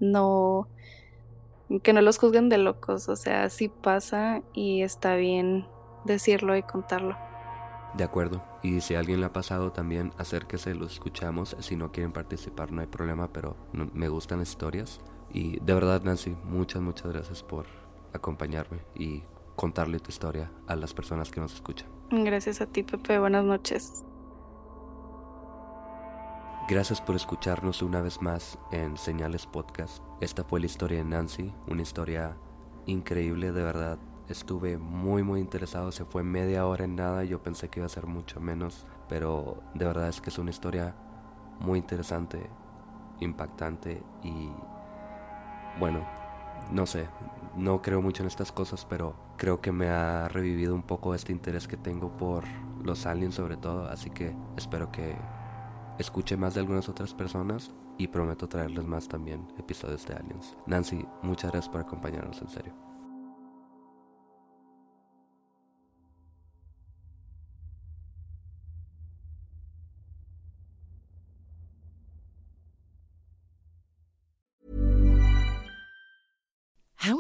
no 0.00 0.68
que 1.82 1.92
no 1.92 2.00
los 2.00 2.18
juzguen 2.18 2.48
de 2.48 2.58
locos, 2.58 3.08
o 3.08 3.16
sea, 3.16 3.50
sí 3.50 3.68
pasa 3.68 4.42
y 4.54 4.82
está 4.82 5.16
bien 5.16 5.66
decirlo 6.04 6.56
y 6.56 6.62
contarlo. 6.62 7.16
De 7.94 8.04
acuerdo. 8.04 8.42
Y 8.62 8.80
si 8.80 8.94
a 8.94 9.00
alguien 9.00 9.20
le 9.20 9.26
ha 9.26 9.32
pasado 9.32 9.72
también, 9.72 10.12
acérquese, 10.18 10.74
lo 10.74 10.86
escuchamos. 10.86 11.56
Si 11.60 11.76
no 11.76 11.90
quieren 11.92 12.12
participar, 12.12 12.72
no 12.72 12.80
hay 12.80 12.86
problema, 12.86 13.32
pero 13.32 13.56
me 13.72 14.08
gustan 14.08 14.38
las 14.38 14.50
historias. 14.50 15.00
Y 15.30 15.60
de 15.60 15.74
verdad, 15.74 16.02
Nancy, 16.02 16.36
muchas, 16.44 16.80
muchas 16.80 17.12
gracias 17.12 17.42
por 17.42 17.66
acompañarme 18.12 18.78
y 18.94 19.22
contarle 19.59 19.99
tu 19.99 20.11
historia 20.11 20.53
a 20.68 20.77
las 20.77 20.94
personas 20.94 21.33
que 21.33 21.40
nos 21.40 21.53
escuchan. 21.53 21.88
Gracias 22.11 22.61
a 22.61 22.66
ti, 22.66 22.85
Pepe. 22.85 23.18
Buenas 23.18 23.44
noches. 23.44 24.05
Gracias 26.68 27.01
por 27.01 27.16
escucharnos 27.16 27.83
una 27.83 28.01
vez 28.01 28.23
más 28.23 28.57
en 28.71 28.97
Señales 28.97 29.47
Podcast. 29.47 30.05
Esta 30.21 30.44
fue 30.44 30.61
la 30.61 30.66
historia 30.66 30.99
de 30.99 31.05
Nancy, 31.05 31.53
una 31.66 31.83
historia 31.83 32.37
increíble, 32.87 33.51
de 33.51 33.62
verdad 33.64 33.99
estuve 34.29 34.77
muy 34.77 35.23
muy 35.23 35.40
interesado, 35.40 35.90
se 35.90 36.05
fue 36.05 36.23
media 36.23 36.66
hora 36.66 36.85
en 36.85 36.94
nada, 36.94 37.25
yo 37.25 37.42
pensé 37.42 37.68
que 37.68 37.81
iba 37.81 37.87
a 37.87 37.90
ser 37.90 38.07
mucho 38.07 38.40
menos, 38.40 38.87
pero 39.09 39.62
de 39.75 39.87
verdad 39.87 40.09
es 40.09 40.21
que 40.21 40.31
es 40.31 40.38
una 40.38 40.51
historia 40.51 40.94
muy 41.59 41.79
interesante, 41.79 42.49
impactante 43.21 44.03
y 44.23 44.51
bueno, 45.81 46.07
no 46.70 46.87
sé, 46.87 47.09
no 47.57 47.83
creo 47.83 48.00
mucho 48.02 48.22
en 48.22 48.28
estas 48.28 48.52
cosas, 48.52 48.85
pero 48.85 49.14
creo 49.37 49.61
que 49.61 49.72
me 49.72 49.88
ha 49.88 50.28
revivido 50.28 50.74
un 50.74 50.83
poco 50.83 51.14
este 51.14 51.33
interés 51.33 51.68
que 51.68 51.76
tengo 51.76 52.16
por 52.16 52.44
los 52.83 53.07
aliens 53.07 53.35
sobre 53.35 53.57
todo, 53.57 53.88
así 53.88 54.11
que 54.11 54.35
espero 54.57 54.90
que 54.92 55.16
escuche 55.98 56.37
más 56.37 56.54
de 56.54 56.61
algunas 56.61 56.88
otras 56.88 57.14
personas 57.14 57.72
y 57.98 58.07
prometo 58.07 58.48
traerles 58.48 58.85
más 58.85 59.09
también 59.09 59.46
episodios 59.59 60.07
de 60.07 60.14
aliens. 60.14 60.57
Nancy, 60.66 61.04
muchas 61.22 61.50
gracias 61.50 61.70
por 61.70 61.81
acompañarnos 61.81 62.40
en 62.40 62.48
serio. 62.48 62.88